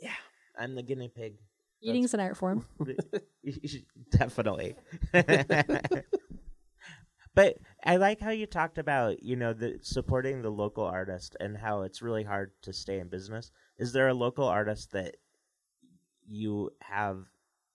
yeah, 0.00 0.12
I'm 0.58 0.74
the 0.74 0.82
guinea 0.82 1.08
pig. 1.08 1.34
eating's 1.80 2.12
an 2.14 2.20
art 2.20 2.36
form. 2.36 2.66
Definitely. 4.10 4.76
but 7.38 7.56
I 7.84 7.98
like 7.98 8.20
how 8.20 8.30
you 8.30 8.46
talked 8.46 8.78
about, 8.78 9.22
you 9.22 9.36
know, 9.36 9.52
the 9.52 9.78
supporting 9.80 10.42
the 10.42 10.50
local 10.50 10.82
artist 10.82 11.36
and 11.38 11.56
how 11.56 11.82
it's 11.82 12.02
really 12.02 12.24
hard 12.24 12.50
to 12.62 12.72
stay 12.72 12.98
in 12.98 13.06
business. 13.06 13.52
Is 13.78 13.92
there 13.92 14.08
a 14.08 14.12
local 14.12 14.44
artist 14.44 14.90
that 14.90 15.18
you 16.26 16.70
have 16.80 17.26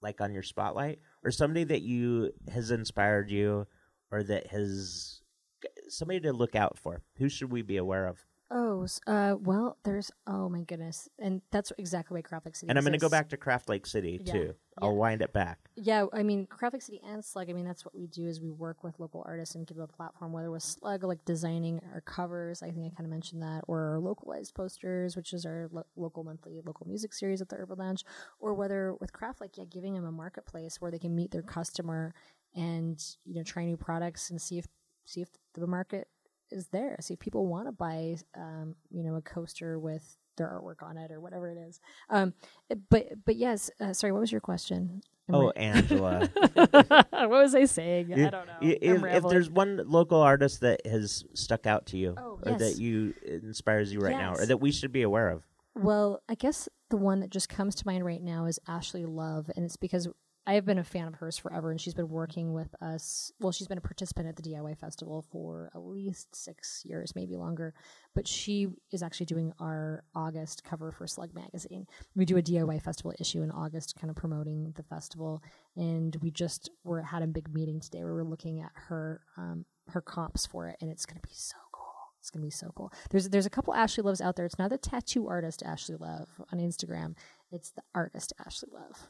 like 0.02 0.20
on 0.20 0.34
your 0.34 0.44
spotlight 0.44 1.00
or 1.24 1.32
somebody 1.32 1.64
that 1.64 1.82
you 1.82 2.34
has 2.52 2.72
inspired 2.72 3.32
you 3.32 3.66
or 4.12 4.22
that 4.24 4.48
has 4.48 5.22
somebody 5.88 6.20
to 6.20 6.34
look 6.34 6.58
out 6.58 6.78
for? 6.78 7.02
Who 7.16 7.30
should 7.30 7.50
we 7.50 7.62
be 7.62 7.78
aware 7.78 8.08
of? 8.08 8.18
Oh, 8.56 8.86
uh, 9.08 9.36
well, 9.40 9.78
there's 9.84 10.12
oh 10.28 10.48
my 10.48 10.62
goodness, 10.62 11.10
and 11.18 11.42
that's 11.50 11.72
exactly 11.80 12.16
why 12.16 12.22
Craft 12.22 12.46
Lake 12.46 12.56
City. 12.56 12.70
And 12.70 12.78
I'm 12.78 12.84
going 12.84 12.94
to 12.94 13.00
go 13.00 13.10
back 13.10 13.30
to 13.30 13.38
Craft 13.38 13.68
Lake 13.68 13.88
City 13.88 14.22
Yeah, 14.24 14.32
too. 14.32 14.56
I'll 14.80 14.96
wind 14.96 15.24
it 15.24 15.34
back. 15.34 15.58
Yeah, 15.76 16.06
I 16.14 16.22
mean, 16.22 16.46
Craft 16.46 16.74
Lake 16.74 16.84
City 16.84 17.02
and 17.04 17.26
Slug. 17.26 17.50
I 17.50 17.54
mean, 17.54 17.66
that's 17.66 17.84
what 17.84 17.96
we 17.96 18.06
do 18.06 18.28
is 18.28 18.40
we 18.40 18.52
work 18.52 18.84
with 18.84 19.00
local 19.00 19.24
artists 19.26 19.56
and 19.56 19.66
give 19.66 19.78
them 19.78 19.88
a 19.92 19.96
platform. 19.96 20.34
Whether 20.34 20.52
with 20.52 20.62
Slug, 20.62 21.04
like 21.04 21.26
designing 21.26 21.82
our 21.94 22.02
covers, 22.02 22.62
I 22.62 22.70
think 22.70 22.86
I 22.86 22.96
kind 22.96 23.08
of 23.08 23.10
mentioned 23.10 23.42
that, 23.42 23.64
or 23.68 23.94
our 23.94 24.00
localized 24.00 24.54
posters, 24.54 25.16
which 25.16 25.34
is 25.34 25.48
our 25.48 25.68
lo- 25.72 25.88
local 25.96 26.24
monthly 26.24 26.62
local 26.64 26.86
music 26.86 27.14
series 27.14 27.42
at 27.42 27.50
the 27.50 27.56
Urban 27.56 27.80
Lounge, 27.80 28.06
or 28.40 28.54
whether 28.54 28.94
with 29.00 29.14
Craft 29.14 29.42
Lake, 29.42 29.58
yeah, 29.58 29.66
giving 29.66 29.96
them 29.96 30.06
a 30.06 30.12
marketplace 30.12 30.80
where 30.80 30.92
they 30.92 31.00
can 31.00 31.16
meet 31.16 31.32
their 31.32 31.42
customer 31.42 32.14
and 32.56 33.04
you 33.26 33.34
know 33.34 33.42
try 33.42 33.66
new 33.66 33.78
products 33.78 34.30
and 34.30 34.40
see 34.40 34.60
if 34.60 34.68
see 35.06 35.22
if 35.22 35.30
the 35.56 35.66
market 35.66 36.08
is 36.54 36.68
there. 36.68 36.96
See 37.02 37.16
if 37.16 37.20
people 37.20 37.48
want 37.48 37.68
to 37.68 37.72
buy, 37.72 38.18
um, 38.38 38.76
you 38.92 39.04
know, 39.04 39.16
a 39.16 39.22
coaster 39.22 39.80
with 39.80 40.18
their 40.38 40.48
artwork 40.48 40.82
on 40.88 40.98
it 40.98 41.12
or 41.12 41.20
whatever 41.20 41.50
it 41.52 41.58
is. 41.58 41.80
Um, 42.10 42.34
but 42.90 43.08
but 43.26 43.36
yes, 43.36 43.70
uh, 43.80 43.94
sorry, 43.94 44.14
what 44.14 44.20
was 44.22 44.32
your 44.32 44.42
question? 44.42 45.02
Am 45.30 45.36
Oh, 45.36 45.50
Angela. 45.52 46.30
what 46.54 47.30
was 47.30 47.56
I 47.56 47.66
saying? 47.66 48.14
I 48.14 48.30
don't 48.30 48.46
know. 48.48 48.54
If, 48.62 49.04
if 49.04 49.24
there's 49.30 49.50
one 49.50 49.82
local 49.86 50.20
artist 50.22 50.62
that 50.62 50.86
has 50.86 51.24
stuck 51.34 51.66
out 51.66 51.86
to 51.88 51.98
you, 51.98 52.16
Oh, 52.18 52.40
or 52.44 52.52
yes. 52.52 52.60
that 52.60 52.78
you 52.78 53.14
inspires 53.26 53.94
you 53.94 54.00
right 54.00 54.18
now, 54.18 54.34
or 54.36 54.46
that 54.46 54.58
we 54.58 54.72
should 54.72 54.92
be 54.92 55.02
aware 55.04 55.30
of, 55.30 55.44
well, 55.76 56.22
I 56.28 56.36
guess 56.36 56.68
the 56.90 56.98
one 56.98 57.22
that 57.22 57.30
just 57.30 57.48
comes 57.50 57.74
to 57.76 57.88
mind 57.88 58.06
right 58.06 58.22
now 58.22 58.46
is 58.46 58.60
Ashley 58.68 59.06
Love, 59.06 59.50
and 59.56 59.64
it's 59.66 59.78
because 59.78 60.08
I 60.46 60.56
have 60.56 60.66
been 60.66 60.78
a 60.78 60.84
fan 60.84 61.08
of 61.08 61.16
hers 61.16 61.38
forever, 61.38 61.72
and 61.72 61.80
she's 61.80 61.94
been 61.94 62.10
working 62.10 62.54
with 62.54 62.76
us. 62.82 63.32
Well, 63.40 63.54
she's 63.54 63.68
been 63.68 63.78
a 63.78 63.82
participant 63.82 64.28
at 64.28 64.36
the 64.36 64.42
DIY 64.42 64.78
festival 64.78 65.22
for 65.32 65.72
at 65.74 65.80
least 65.80 66.36
six 66.36 66.84
years, 66.86 67.16
maybe 67.16 67.38
longer. 67.38 67.74
But 68.14 68.28
she 68.28 68.68
is 68.92 69.02
actually 69.02 69.28
doing 69.28 69.54
our 69.60 70.04
August 70.14 70.66
cover 70.66 70.92
for 70.92 71.08
Slug 71.08 71.34
Magazine. 71.34 71.88
We 72.16 72.26
do 72.26 72.38
a 72.38 72.42
DIY 72.42 72.82
festival 72.82 73.14
issue 73.20 73.42
in 73.42 73.52
August, 73.52 73.96
kind 74.00 74.10
of 74.10 74.18
promoting 74.18 74.74
the 74.76 74.84
festival. 74.84 75.42
And 75.78 76.16
we 76.22 76.30
just 76.30 76.70
were 76.84 77.02
had 77.02 77.24
a 77.24 77.28
big 77.28 77.54
meeting 77.54 77.80
today 77.80 78.04
where 78.04 78.14
we're 78.14 78.24
looking 78.24 78.60
at 78.60 78.72
her 78.74 79.22
um, 79.38 79.66
her 79.90 80.02
comps 80.02 80.46
for 80.46 80.68
it, 80.68 80.78
and 80.82 80.90
it's 80.90 81.06
going 81.06 81.20
to 81.20 81.28
be 81.28 81.34
so 81.34 81.58
cool. 81.72 81.84
It's 82.20 82.30
gonna 82.30 82.46
be 82.46 82.52
so 82.52 82.72
cool. 82.76 82.94
There's 83.10 83.28
there's 83.28 83.46
a 83.46 83.50
couple 83.50 83.74
Ashley 83.74 84.02
Loves 84.02 84.22
out 84.22 84.38
there. 84.38 84.46
It's 84.46 84.58
not 84.58 84.70
the 84.70 84.78
tattoo 84.78 85.28
artist 85.28 85.62
Ashley 85.62 85.98
Love 85.98 86.30
on 86.54 86.60
Instagram. 86.60 87.16
It's 87.52 87.72
the 87.72 87.84
artist 87.94 88.32
Ashley 88.40 88.70
Love. 88.72 89.10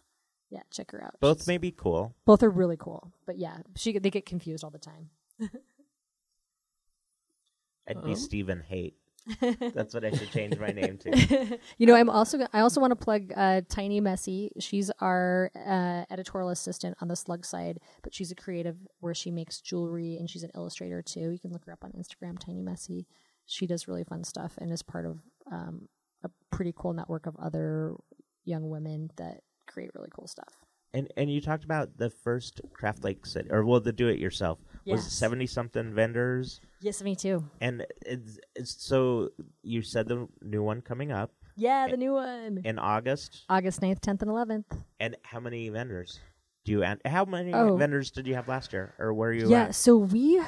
Yeah, 0.53 0.61
check 0.71 0.91
her 0.91 1.03
out. 1.03 1.15
Both 1.19 1.39
She's- 1.39 1.47
may 1.47 1.57
be 1.57 1.71
cool. 1.71 2.13
both 2.25 2.43
are 2.43 2.49
really 2.49 2.77
cool. 2.77 3.11
But 3.25 3.39
yeah, 3.39 3.57
she 3.75 3.97
they 3.97 4.11
get 4.11 4.25
confused 4.27 4.63
all 4.63 4.69
the 4.69 4.77
time. 4.77 5.09
I'd 7.87 8.03
be 8.03 8.11
Oh. 8.11 8.15
Stephen 8.15 8.61
Hate. 8.61 8.95
That's 9.73 9.93
what 9.93 10.03
I 10.03 10.11
should 10.11 10.31
change 10.31 10.57
my 10.59 10.67
name 10.71 10.97
to. 10.99 11.57
you 11.77 11.87
know, 11.87 11.95
I'm 11.95 12.09
also 12.09 12.45
I 12.53 12.59
also 12.59 12.81
want 12.81 12.91
to 12.91 12.95
plug 12.97 13.31
uh, 13.35 13.61
Tiny 13.69 13.99
Messy. 14.01 14.51
She's 14.59 14.91
our 14.99 15.49
uh, 15.55 16.03
editorial 16.13 16.49
assistant 16.49 16.97
on 17.01 17.07
the 17.07 17.15
Slug 17.15 17.45
side, 17.45 17.79
but 18.03 18.13
she's 18.13 18.31
a 18.31 18.35
creative 18.35 18.75
where 18.99 19.13
she 19.15 19.31
makes 19.31 19.61
jewelry 19.61 20.17
and 20.17 20.29
she's 20.29 20.43
an 20.43 20.51
illustrator 20.55 21.01
too. 21.01 21.31
You 21.31 21.39
can 21.39 21.51
look 21.51 21.65
her 21.65 21.71
up 21.73 21.83
on 21.85 21.91
Instagram, 21.93 22.37
Tiny 22.37 22.61
Messy. 22.61 23.07
She 23.45 23.65
does 23.65 23.87
really 23.87 24.03
fun 24.03 24.23
stuff 24.25 24.53
and 24.59 24.71
is 24.71 24.83
part 24.83 25.05
of 25.05 25.19
um, 25.51 25.87
a 26.23 26.29
pretty 26.51 26.73
cool 26.75 26.93
network 26.93 27.25
of 27.25 27.35
other 27.37 27.95
young 28.43 28.69
women 28.69 29.09
that 29.15 29.41
create 29.67 29.91
really 29.95 30.09
cool 30.15 30.27
stuff. 30.27 30.53
And 30.95 31.11
and 31.17 31.31
you 31.31 31.41
talked 31.41 31.63
about 31.63 31.97
the 31.97 32.09
first 32.11 32.61
Craft 32.73 33.03
Lake 33.03 33.25
City, 33.25 33.49
or 33.51 33.65
well, 33.65 33.79
the 33.79 33.91
do 33.91 34.07
it 34.09 34.19
yourself 34.19 34.59
was 34.85 35.03
seventy 35.11 35.47
something 35.47 35.91
vendors, 35.93 36.61
Yes, 36.81 37.01
me 37.01 37.15
too. 37.15 37.43
and 37.61 37.85
it's, 38.05 38.37
it's 38.55 38.85
so 38.85 39.29
you 39.63 39.81
said 39.81 40.07
the 40.07 40.27
new 40.43 40.61
one 40.61 40.81
coming 40.81 41.11
up 41.11 41.31
Yeah, 41.55 41.87
the 41.87 41.97
new 41.97 42.13
one. 42.13 42.61
in 42.63 42.77
August, 42.77 43.43
August 43.49 43.81
9th, 43.81 44.01
10th, 44.01 44.21
and 44.21 44.29
11th. 44.29 44.83
and 44.99 45.15
how 45.23 45.39
many 45.39 45.67
vendors 45.69 46.19
do 46.63 46.73
you? 46.73 46.83
How 47.05 47.25
many 47.25 47.53
Oh. 47.55 47.75
vendors 47.75 48.11
did 48.11 48.27
you 48.27 48.35
have 48.35 48.47
last 48.47 48.71
year, 48.71 48.93
or 48.99 49.13
were 49.15 49.33
you? 49.33 49.49
Yeah, 49.49 49.63
at? 49.69 49.75
so 49.75 49.97
we 49.97 50.39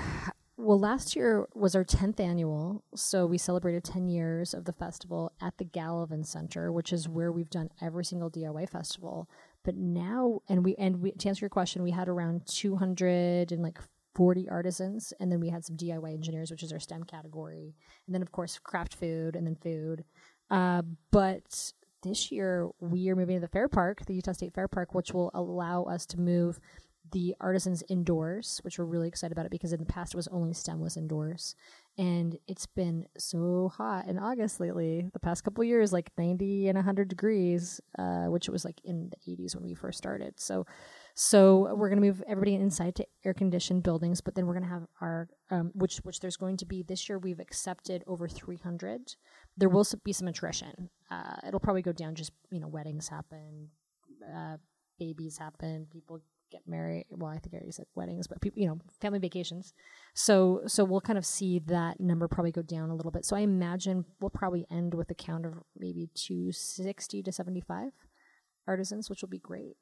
well 0.58 0.80
last 0.80 1.15
year 1.15 1.48
was 1.54 1.76
our 1.76 1.84
10th 1.84 2.20
annual, 2.20 2.84
so 2.96 3.26
we 3.26 3.38
celebrated 3.38 3.84
10 3.84 4.08
years 4.08 4.54
of 4.54 4.65
the 4.65 4.74
festival 4.74 5.32
at 5.41 5.58
the 5.58 5.65
Gallivan 5.65 6.26
Center, 6.26 6.72
which 6.72 6.94
is 6.94 7.10
where 7.10 7.32
we've 7.32 7.50
done 7.50 7.70
every 7.82 8.06
single 8.06 8.30
DIY 8.30 8.70
festival. 8.70 9.30
But 9.63 9.76
now 9.76 10.41
and 10.48 10.63
we 10.63 10.76
and 10.76 11.02
we 11.02 11.12
to 11.12 11.28
answer 11.28 11.46
your 11.46 11.50
question, 11.50 11.84
we 11.84 11.91
had 11.91 12.08
around 12.08 12.46
200 12.48 13.52
and 13.52 13.62
like 13.62 13.80
40 14.15 14.48
artisans 14.50 15.12
and 15.20 15.30
then 15.32 15.41
we 15.41 15.50
had 15.50 15.65
some 15.65 15.76
DIY 15.76 16.13
engineers, 16.13 16.50
which 16.50 16.63
is 16.63 16.72
our 16.72 16.80
STEM 16.80 17.04
category. 17.04 17.76
And 18.08 18.15
then 18.15 18.22
of 18.22 18.32
course 18.32 18.58
craft 18.60 18.96
food 18.96 19.36
and 19.36 19.46
then 19.46 19.56
food. 19.56 20.06
Uh, 20.50 20.84
but 21.12 21.74
this 22.04 22.32
year 22.32 22.70
we 22.80 23.10
are 23.10 23.15
moving 23.15 23.36
to 23.38 23.41
the 23.41 23.48
Fair 23.48 23.68
Park, 23.68 24.06
the 24.06 24.13
Utah 24.13 24.32
State 24.32 24.54
Fair 24.54 24.68
Park, 24.68 24.94
which 24.94 25.12
will 25.12 25.32
allow 25.34 25.84
us 25.84 26.06
to 26.06 26.20
move 26.20 26.60
the 27.12 27.36
artisans 27.39 27.84
indoors, 27.89 28.60
which 28.63 28.80
we're 28.80 28.86
really 28.86 29.08
excited 29.08 29.32
about 29.32 29.46
it 29.46 29.52
because 29.52 29.74
in 29.74 29.80
the 29.80 29.86
past 29.86 30.13
it 30.13 30.18
was 30.18 30.28
only 30.30 30.54
STEM 30.54 30.80
was 30.80 30.98
indoors. 30.98 31.56
And 31.98 32.38
it's 32.48 32.65
been 32.65 33.06
so 33.18 33.72
hot 33.76 34.08
in 34.08 34.20
August 34.20 34.60
lately, 34.60 35.10
the 35.13 35.20
past 35.20 35.44
couple 35.44 35.63
years, 35.63 35.94
like 35.94 36.12
90 36.18 36.68
and 36.68 36.76
100 36.76 37.08
degrees, 37.08 37.80
uh, 37.98 38.26
which 38.26 38.48
it 38.48 38.52
was 38.52 38.65
like 38.65 38.82
in 38.84 39.12
the 39.12 39.32
80s 39.32 39.56
when 39.56 39.63
we 39.63 39.74
first 39.74 39.98
started. 39.98 40.34
So, 40.38 40.65
so 41.13 41.74
we're 41.76 41.89
going 41.89 42.02
to 42.02 42.06
move 42.06 42.22
everybody 42.28 42.56
inside 42.56 42.96
to 42.96 43.08
air 43.24 43.34
conditioned 43.34 43.84
buildings, 43.84 44.20
but 44.20 44.36
then 44.36 44.46
we're 44.46 44.56
going 44.56 44.65
to 44.65 44.70
have 44.70 44.88
our, 45.00 45.30
um, 45.50 45.72
which 45.74 45.98
which 46.00 46.20
there's 46.20 46.36
going 46.36 46.58
to 46.58 46.65
be 46.65 46.84
this 46.84 47.08
year. 47.08 47.18
We've 47.18 47.39
accepted 47.39 48.04
over 48.08 48.28
300. 48.28 49.15
There 49.56 49.70
will 49.70 49.86
be 50.04 50.12
some 50.12 50.28
attrition. 50.28 50.89
Uh, 51.10 51.38
it'll 51.48 51.62
probably 51.62 51.82
go 51.82 51.94
down. 51.94 52.15
Just 52.15 52.34
you 52.52 52.60
know, 52.60 52.68
weddings 52.68 53.08
happen, 53.08 53.70
uh, 54.36 54.58
babies 55.00 55.38
happen, 55.38 55.88
people 55.89 56.20
get 56.52 56.62
married. 56.68 57.06
Well, 57.10 57.30
I 57.32 57.38
think 57.40 57.54
I 57.54 57.58
already 57.58 57.72
said 57.72 57.86
weddings, 57.96 58.28
but 58.28 58.42
people, 58.42 58.62
you 58.62 58.68
know, 58.68 58.80
family 59.02 59.20
vacations. 59.20 59.74
So 60.14 60.62
so 60.68 60.84
we'll 60.84 61.02
kind 61.02 61.18
of 61.18 61.26
see 61.26 61.60
that 61.68 62.00
number 62.00 62.28
probably 62.28 62.52
go 62.52 62.62
down 62.62 62.90
a 62.90 62.96
little 62.96 63.12
bit. 63.12 63.26
So 63.26 63.36
I 63.36 63.42
imagine 63.42 64.06
we'll 64.20 64.30
probably 64.30 64.66
end 64.72 64.94
with 64.94 65.10
a 65.12 65.16
count 65.16 65.46
of 65.46 65.54
maybe 65.78 66.10
260 66.16 67.24
to 67.24 67.32
75 67.32 67.92
artisans, 68.68 69.10
which 69.10 69.22
will 69.22 69.30
be 69.30 69.40
great. 69.40 69.78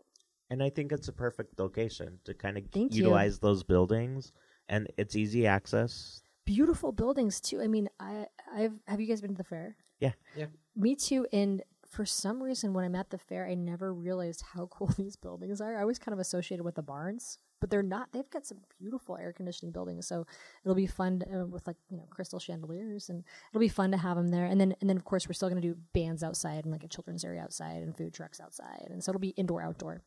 and 0.49 0.61
I 0.61 0.69
think 0.69 0.91
it's 0.91 1.07
a 1.07 1.13
perfect 1.13 1.59
location 1.59 2.19
to 2.25 2.33
kind 2.33 2.57
of 2.57 2.63
Thank 2.71 2.93
you. 2.93 3.03
utilize 3.03 3.39
those 3.39 3.63
buildings, 3.63 4.31
and 4.69 4.87
it's 4.97 5.15
easy 5.15 5.47
access. 5.47 6.21
beautiful 6.45 6.91
buildings 6.91 7.39
too. 7.41 7.61
I 7.61 7.67
mean, 7.67 7.87
I 7.99 8.25
I've 8.53 8.73
have 8.87 8.99
you 9.01 9.07
guys 9.07 9.21
been 9.21 9.31
to 9.31 9.37
the 9.37 9.43
fair? 9.55 9.75
Yeah. 9.99 10.13
Yeah. 10.35 10.47
Me 10.75 10.95
too. 10.95 11.25
And 11.31 11.63
for 11.93 12.05
some 12.05 12.41
reason, 12.41 12.73
when 12.73 12.83
I'm 12.83 12.95
at 12.95 13.11
the 13.11 13.19
fair, 13.19 13.47
I 13.47 13.53
never 13.53 13.93
realized 13.93 14.43
how 14.53 14.65
cool 14.71 14.87
these 14.97 15.15
buildings 15.15 15.61
are. 15.61 15.77
I 15.77 15.85
was 15.85 15.99
kind 15.99 16.13
of 16.13 16.19
associated 16.19 16.63
with 16.63 16.75
the 16.75 16.81
barns, 16.81 17.37
but 17.61 17.69
they're 17.69 17.83
not. 17.83 18.11
They've 18.11 18.29
got 18.29 18.47
some 18.47 18.57
beautiful 18.79 19.15
air 19.15 19.31
conditioning 19.31 19.71
buildings, 19.71 20.07
so 20.07 20.25
it'll 20.65 20.75
be 20.75 20.87
fun 20.87 21.19
to, 21.19 21.41
uh, 21.41 21.45
with 21.45 21.67
like 21.67 21.77
you 21.89 21.97
know 21.97 22.07
crystal 22.09 22.39
chandeliers, 22.39 23.09
and 23.09 23.23
it'll 23.51 23.59
be 23.59 23.67
fun 23.67 23.91
to 23.91 23.97
have 23.97 24.17
them 24.17 24.29
there. 24.29 24.45
And 24.45 24.59
then 24.59 24.75
and 24.81 24.89
then 24.89 24.97
of 24.97 25.05
course 25.05 25.27
we're 25.27 25.33
still 25.33 25.49
going 25.49 25.61
to 25.61 25.67
do 25.67 25.77
bands 25.93 26.23
outside 26.23 26.65
and 26.65 26.71
like 26.71 26.83
a 26.83 26.87
children's 26.87 27.23
area 27.23 27.41
outside 27.41 27.83
and 27.83 27.95
food 27.95 28.13
trucks 28.13 28.39
outside, 28.39 28.87
and 28.89 29.03
so 29.03 29.11
it'll 29.11 29.19
be 29.19 29.29
indoor 29.29 29.61
outdoor. 29.61 30.01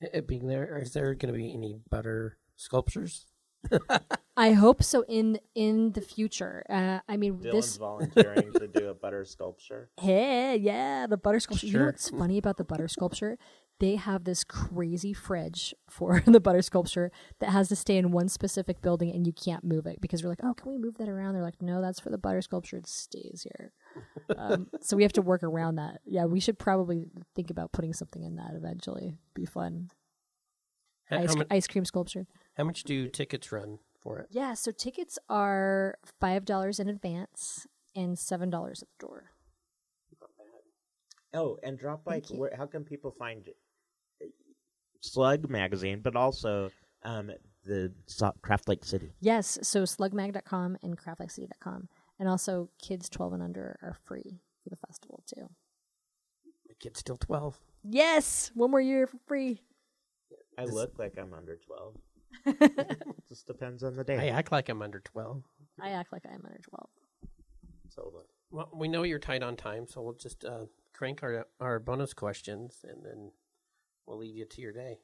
It 0.00 0.26
being 0.26 0.48
there, 0.48 0.78
is 0.78 0.92
there 0.92 1.14
going 1.14 1.32
to 1.32 1.38
be 1.38 1.54
any 1.54 1.78
butter 1.88 2.38
sculptures? 2.56 3.26
I 4.36 4.52
hope 4.52 4.82
so 4.82 5.04
in 5.08 5.38
in 5.54 5.92
the 5.92 6.00
future. 6.00 6.64
Uh, 6.68 7.00
I 7.08 7.16
mean, 7.16 7.38
Dylan's 7.38 7.52
this 7.52 7.76
volunteering 7.76 8.52
to 8.54 8.66
do 8.66 8.88
a 8.88 8.94
butter 8.94 9.24
sculpture. 9.24 9.90
Hey, 10.00 10.56
yeah, 10.56 11.06
the 11.06 11.16
butter 11.16 11.38
sculpture. 11.40 11.66
You 11.66 11.78
know 11.78 11.84
what's 11.86 12.10
funny 12.10 12.38
about 12.38 12.56
the 12.56 12.64
butter 12.64 12.88
sculpture? 12.88 13.38
They 13.78 13.96
have 13.96 14.24
this 14.24 14.44
crazy 14.44 15.12
fridge 15.12 15.74
for 15.90 16.20
the 16.26 16.40
butter 16.40 16.62
sculpture 16.62 17.10
that 17.40 17.50
has 17.50 17.68
to 17.68 17.76
stay 17.76 17.96
in 17.96 18.12
one 18.12 18.28
specific 18.28 18.80
building 18.80 19.12
and 19.12 19.26
you 19.26 19.32
can't 19.32 19.64
move 19.64 19.86
it 19.86 20.00
because 20.00 20.22
we're 20.22 20.30
like, 20.30 20.44
oh, 20.44 20.54
can 20.54 20.70
we 20.70 20.78
move 20.78 20.98
that 20.98 21.08
around? 21.08 21.34
They're 21.34 21.42
like, 21.42 21.60
no, 21.60 21.82
that's 21.82 21.98
for 21.98 22.10
the 22.10 22.18
butter 22.18 22.42
sculpture. 22.42 22.76
It 22.76 22.86
stays 22.86 23.44
here. 23.44 23.72
um, 24.36 24.68
so 24.80 24.96
we 24.96 25.02
have 25.02 25.12
to 25.14 25.22
work 25.22 25.42
around 25.42 25.76
that. 25.76 26.00
Yeah, 26.04 26.26
we 26.26 26.38
should 26.38 26.58
probably 26.58 27.06
think 27.34 27.50
about 27.50 27.72
putting 27.72 27.92
something 27.92 28.22
in 28.22 28.36
that 28.36 28.52
eventually. 28.54 29.14
Be 29.34 29.46
fun. 29.46 29.90
How, 31.12 31.18
Ice, 31.18 31.28
how, 31.34 31.34
mu- 31.40 31.44
ice 31.50 31.66
cream 31.66 31.84
sculpture. 31.84 32.26
how 32.56 32.64
much 32.64 32.84
do 32.84 33.08
tickets 33.08 33.52
run 33.52 33.78
for 34.00 34.18
it? 34.18 34.26
Yeah, 34.30 34.54
so 34.54 34.70
tickets 34.72 35.18
are 35.28 35.98
$5 36.20 36.80
in 36.80 36.88
advance 36.88 37.66
and 37.94 38.16
$7 38.16 38.42
at 38.72 38.78
the 38.78 38.86
door. 38.98 39.30
Oh, 41.34 41.58
and 41.62 41.78
drop 41.78 42.04
by. 42.04 42.20
Where, 42.30 42.52
how 42.56 42.66
can 42.66 42.84
people 42.84 43.10
find 43.18 43.48
Slug 45.00 45.48
magazine, 45.48 46.00
but 46.02 46.14
also 46.14 46.70
um, 47.04 47.30
the 47.64 47.92
So- 48.06 48.32
Craft 48.42 48.68
Lake 48.68 48.84
City? 48.84 49.12
Yes, 49.20 49.58
so 49.62 49.82
slugmag.com 49.84 50.76
and 50.82 50.96
craftlakecity.com. 50.98 51.88
And 52.18 52.28
also, 52.28 52.68
kids 52.80 53.08
12 53.08 53.32
and 53.32 53.42
under 53.42 53.78
are 53.82 53.96
free 54.04 54.40
for 54.62 54.68
the 54.70 54.76
festival, 54.76 55.24
too. 55.26 55.48
My 56.68 56.74
kid's 56.78 57.00
still 57.00 57.16
12. 57.16 57.58
Yes! 57.82 58.52
One 58.54 58.70
more 58.70 58.80
year 58.80 59.06
for 59.06 59.18
free. 59.26 59.62
I 60.58 60.64
This- 60.66 60.74
look 60.74 60.98
like 60.98 61.18
I'm 61.18 61.32
under 61.34 61.56
twelve. 61.56 61.96
Just 63.28 63.46
depends 63.46 63.82
on 63.82 63.96
the 63.96 64.04
day. 64.04 64.18
I 64.18 64.36
act 64.36 64.52
like 64.52 64.68
I'm 64.68 64.82
under 64.82 65.00
12. 65.00 65.42
I 65.80 65.90
act 65.90 66.12
like 66.12 66.22
I'm 66.26 66.42
under 66.44 66.60
12. 66.62 66.88
So 67.88 68.10
look. 68.12 68.28
Well, 68.50 68.70
we 68.74 68.88
know 68.88 69.02
you're 69.02 69.18
tight 69.18 69.42
on 69.42 69.56
time, 69.56 69.86
so 69.86 70.02
we'll 70.02 70.14
just 70.14 70.44
uh, 70.44 70.66
crank 70.92 71.22
our 71.22 71.46
our 71.60 71.78
bonus 71.78 72.12
questions, 72.14 72.84
and 72.88 73.04
then 73.04 73.32
we'll 74.06 74.18
leave 74.18 74.36
you 74.36 74.44
to 74.44 74.60
your 74.60 74.72
day. 74.72 74.98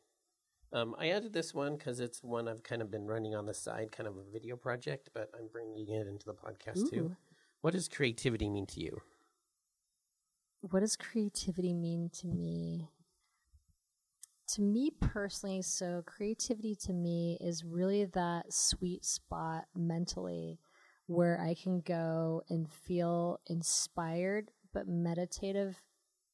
Um, 0.73 0.95
I 0.99 1.09
added 1.09 1.33
this 1.33 1.55
one 1.55 1.77
because 1.77 1.99
it's 1.99 2.23
one 2.23 2.47
I've 2.47 2.63
kind 2.63 2.83
of 2.83 2.91
been 2.91 3.07
running 3.07 3.35
on 3.35 3.47
the 3.47 3.55
side, 3.55 3.91
kind 3.91 4.07
of 4.07 4.17
a 4.19 4.23
video 4.31 4.55
project, 4.57 5.09
but 5.15 5.31
I'm 5.35 5.49
bringing 5.51 5.89
it 5.89 6.07
into 6.07 6.27
the 6.27 6.35
podcast 6.35 6.91
too. 6.91 6.97
Ooh. 7.05 7.17
What 7.63 7.73
does 7.73 7.89
creativity 7.89 8.51
mean 8.51 8.67
to 8.67 8.81
you? 8.81 9.01
What 10.61 10.81
does 10.81 10.97
creativity 10.97 11.73
mean 11.73 12.11
to 12.21 12.27
me? 12.27 12.91
To 14.55 14.63
me 14.63 14.91
personally, 14.99 15.61
so 15.61 16.03
creativity 16.07 16.75
to 16.87 16.93
me 16.95 17.37
is 17.41 17.65
really 17.65 18.07
that 18.07 18.53
sweet 18.53 19.05
spot 19.05 19.67
mentally 19.77 20.59
where 21.07 21.39
I 21.41 21.55
can 21.55 21.81
go 21.81 22.43
and 22.49 22.71
feel 22.71 23.41
inspired 23.47 24.51
but 24.73 24.89
meditative 24.89 25.83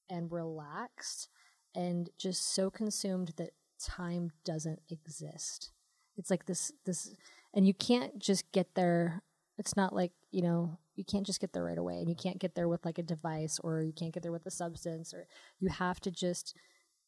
and 0.09 0.31
relaxed 0.31 1.29
and 1.75 2.09
just 2.19 2.55
so 2.55 2.71
consumed 2.71 3.33
that 3.37 3.51
time 3.81 4.31
doesn't 4.45 4.81
exist. 4.89 5.73
It's 6.17 6.31
like 6.31 6.47
this 6.47 6.73
this 6.85 7.15
and 7.53 7.67
you 7.67 7.75
can't 7.75 8.19
just 8.19 8.51
get 8.53 8.75
there 8.75 9.23
it's 9.57 9.77
not 9.77 9.95
like, 9.95 10.11
you 10.33 10.43
know, 10.43 10.79
you 10.97 11.05
can't 11.05 11.27
just 11.27 11.41
get 11.41 11.53
there 11.53 11.63
right 11.65 11.79
away 11.79 11.99
and 11.99 12.09
you 12.09 12.17
can't 12.17 12.41
get 12.41 12.57
there 12.57 12.69
with 12.69 12.85
like 12.85 12.99
a 12.99 13.05
device 13.05 13.61
or 13.63 13.83
you 13.83 13.93
can't 13.93 14.13
get 14.13 14.23
there 14.23 14.33
with 14.33 14.47
a 14.47 14.51
substance 14.51 15.15
or 15.15 15.27
you 15.61 15.69
have 15.69 16.01
to 16.01 16.11
just 16.11 16.57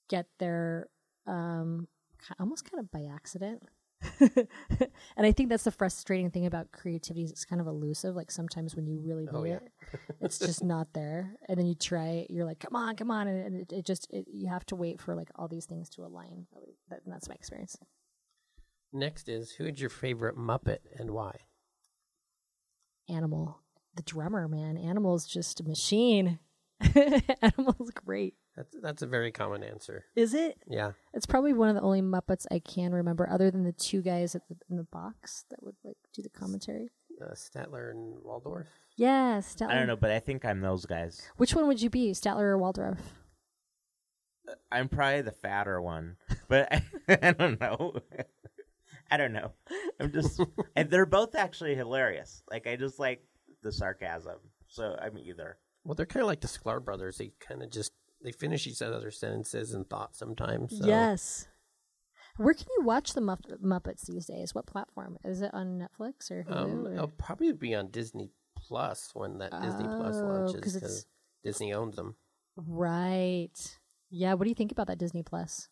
get 0.08 0.26
there 0.38 0.88
um, 1.26 1.88
almost 2.38 2.70
kind 2.70 2.80
of 2.84 2.90
by 2.90 3.04
accident. 3.12 3.62
and 4.20 4.46
I 5.26 5.32
think 5.32 5.48
that's 5.48 5.64
the 5.64 5.70
frustrating 5.70 6.30
thing 6.30 6.44
about 6.46 6.70
creativity 6.70 7.24
is 7.24 7.30
it's 7.30 7.44
kind 7.46 7.60
of 7.60 7.66
elusive. 7.66 8.14
Like 8.14 8.30
sometimes 8.30 8.76
when 8.76 8.86
you 8.86 9.00
really 9.02 9.26
Oh, 9.32 9.42
need 9.42 9.50
yeah. 9.50 9.56
it, 9.56 10.00
it's 10.20 10.38
just 10.38 10.62
not 10.62 10.92
there. 10.92 11.34
And 11.48 11.58
then 11.58 11.66
you 11.66 11.74
try 11.74 12.08
it, 12.08 12.30
you're 12.30 12.44
like, 12.44 12.60
come 12.60 12.76
on, 12.76 12.94
come 12.96 13.10
on. 13.10 13.26
And 13.26 13.56
it, 13.62 13.72
it 13.72 13.86
just, 13.86 14.06
it, 14.12 14.26
you 14.30 14.48
have 14.48 14.66
to 14.66 14.76
wait 14.76 15.00
for 15.00 15.14
like 15.14 15.30
all 15.36 15.48
these 15.48 15.64
things 15.66 15.88
to 15.90 16.02
align. 16.02 16.46
That, 16.90 17.00
that's 17.06 17.28
my 17.28 17.34
experience. 17.34 17.76
Next 18.92 19.28
is 19.28 19.52
who 19.52 19.64
is 19.66 19.80
your 19.80 19.90
favorite 19.90 20.36
Muppet 20.36 20.78
and 20.98 21.10
why? 21.10 21.32
Animal, 23.08 23.58
the 23.94 24.02
drummer, 24.02 24.48
man. 24.48 24.76
Animal's 24.76 25.26
just 25.26 25.60
a 25.60 25.64
machine. 25.64 26.38
Animal's 27.42 27.90
great. 27.94 28.34
That's 28.56 28.74
that's 28.80 29.02
a 29.02 29.06
very 29.06 29.30
common 29.32 29.62
answer. 29.62 30.04
Is 30.14 30.32
it? 30.32 30.56
Yeah. 30.66 30.92
It's 31.12 31.26
probably 31.26 31.52
one 31.52 31.68
of 31.68 31.74
the 31.74 31.82
only 31.82 32.00
Muppets 32.00 32.46
I 32.50 32.58
can 32.58 32.92
remember, 32.92 33.28
other 33.28 33.50
than 33.50 33.64
the 33.64 33.72
two 33.72 34.00
guys 34.00 34.34
at 34.34 34.48
the, 34.48 34.56
in 34.70 34.76
the 34.76 34.84
box 34.84 35.44
that 35.50 35.62
would 35.62 35.76
like 35.84 35.98
do 36.14 36.22
the 36.22 36.30
commentary. 36.30 36.88
Uh, 37.20 37.34
Statler 37.34 37.90
and 37.90 38.22
Waldorf. 38.22 38.66
Yeah, 38.96 39.38
Statler. 39.40 39.70
I 39.70 39.74
don't 39.74 39.86
know, 39.86 39.96
but 39.96 40.10
I 40.10 40.20
think 40.20 40.44
I'm 40.44 40.60
those 40.60 40.86
guys. 40.86 41.22
Which 41.36 41.54
one 41.54 41.66
would 41.66 41.82
you 41.82 41.90
be, 41.90 42.12
Statler 42.12 42.42
or 42.42 42.58
Waldorf? 42.58 42.98
I'm 44.70 44.88
probably 44.88 45.22
the 45.22 45.32
fatter 45.32 45.80
one, 45.80 46.16
but 46.48 46.72
I, 46.72 46.82
I 47.22 47.32
don't 47.32 47.60
know. 47.60 47.94
I 49.10 49.16
don't 49.16 49.32
know. 49.32 49.52
I'm 50.00 50.12
just, 50.12 50.40
and 50.76 50.90
they're 50.90 51.06
both 51.06 51.34
actually 51.34 51.74
hilarious. 51.74 52.42
Like 52.50 52.66
I 52.66 52.76
just 52.76 52.98
like 52.98 53.22
the 53.62 53.72
sarcasm, 53.72 54.38
so 54.68 54.96
I'm 55.00 55.18
either. 55.18 55.58
Well, 55.84 55.94
they're 55.94 56.06
kind 56.06 56.22
of 56.22 56.26
like 56.26 56.40
the 56.40 56.48
Sklar 56.48 56.84
brothers. 56.84 57.18
They 57.18 57.32
kind 57.38 57.62
of 57.62 57.70
just 57.70 57.92
they 58.22 58.32
finish 58.32 58.66
each 58.66 58.82
other's 58.82 59.18
sentences 59.18 59.72
and 59.74 59.88
thoughts 59.88 60.18
sometimes. 60.18 60.78
So. 60.78 60.86
Yes. 60.86 61.46
Where 62.38 62.54
can 62.54 62.66
you 62.76 62.84
watch 62.84 63.14
the 63.14 63.20
Mupp- 63.22 63.60
Muppets 63.62 64.02
these 64.06 64.26
days? 64.26 64.54
What 64.54 64.66
platform? 64.66 65.16
Is 65.24 65.40
it 65.42 65.52
on 65.54 65.78
Netflix 65.78 66.30
or 66.30 66.44
Hulu? 66.44 66.56
Um, 66.56 66.86
or- 66.86 66.92
it'll 66.94 67.08
probably 67.08 67.52
be 67.52 67.74
on 67.74 67.90
Disney 67.90 68.30
Plus 68.56 69.10
when 69.14 69.38
that 69.38 69.52
Disney 69.62 69.84
Plus 69.84 70.16
Oh, 70.16 70.26
launches 70.26 70.74
because 70.74 71.06
Disney 71.44 71.72
owns 71.72 71.96
them. 71.96 72.16
Right. 72.56 73.78
Yeah. 74.10 74.34
What 74.34 74.44
do 74.44 74.50
you 74.50 74.54
think 74.54 74.72
about 74.72 74.86
that 74.88 74.98
Disney 74.98 75.22
Plus? 75.22 75.68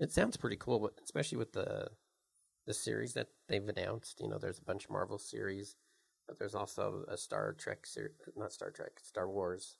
It 0.00 0.12
sounds 0.12 0.36
pretty 0.36 0.56
cool, 0.56 0.80
but 0.80 0.94
especially 1.02 1.38
with 1.38 1.52
the 1.52 1.88
the 2.66 2.74
series 2.74 3.12
that 3.12 3.28
they've 3.48 3.66
announced. 3.68 4.20
You 4.20 4.28
know, 4.28 4.38
there's 4.38 4.58
a 4.58 4.62
bunch 4.64 4.84
of 4.84 4.90
Marvel 4.90 5.18
series, 5.18 5.76
but 6.26 6.38
there's 6.38 6.54
also 6.54 7.04
a 7.08 7.16
Star 7.16 7.52
Trek 7.52 7.86
series, 7.86 8.12
not 8.36 8.52
Star 8.52 8.70
Trek, 8.70 8.92
Star 9.02 9.28
Wars, 9.28 9.76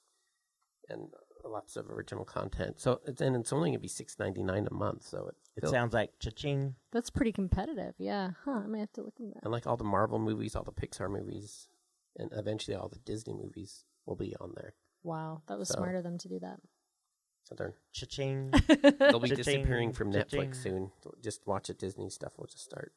and 0.88 1.08
lots 1.44 1.76
of 1.76 1.90
original 1.90 2.24
content. 2.24 2.80
So 2.80 3.00
it's 3.06 3.20
and 3.20 3.36
it's 3.36 3.52
only 3.52 3.70
gonna 3.70 3.78
be 3.78 3.88
six 3.88 4.18
ninety 4.18 4.42
nine 4.42 4.66
a 4.70 4.74
month. 4.74 5.06
So 5.06 5.28
it, 5.28 5.64
It 5.64 5.68
sounds 5.68 5.92
like 5.94 6.18
cha-ching. 6.18 6.74
That's 6.92 7.10
pretty 7.10 7.32
competitive. 7.32 7.94
Yeah. 7.98 8.30
Huh. 8.44 8.62
I 8.64 8.66
may 8.66 8.80
have 8.80 8.92
to 8.94 9.02
look 9.02 9.14
into 9.20 9.34
that. 9.34 9.42
and 9.44 9.52
like 9.52 9.66
all 9.66 9.76
the 9.76 9.84
Marvel 9.84 10.18
movies, 10.18 10.56
all 10.56 10.64
the 10.64 10.72
Pixar 10.72 11.10
movies, 11.10 11.68
and 12.16 12.30
eventually 12.32 12.76
all 12.76 12.88
the 12.88 12.98
Disney 12.98 13.34
movies 13.34 13.84
will 14.06 14.16
be 14.16 14.34
on 14.40 14.52
there. 14.56 14.74
Wow. 15.02 15.42
That 15.48 15.58
was 15.58 15.68
So- 15.68 15.74
smart 15.76 15.96
of 15.96 16.02
them 16.04 16.18
to 16.18 16.28
do 16.28 16.38
that. 16.40 16.60
So 17.44 17.54
they're 17.54 17.74
Cha-ching. 17.92 18.50
they'll 18.98 19.20
be 19.20 19.28
Cha-ching, 19.28 19.36
disappearing 19.36 19.92
from 19.92 20.10
cha-ching. 20.12 20.50
Netflix 20.50 20.62
soon. 20.62 20.92
Just 21.22 21.46
watch 21.46 21.68
it. 21.68 21.78
Disney 21.78 22.08
stuff 22.08 22.32
will 22.38 22.46
just 22.46 22.64
start. 22.64 22.92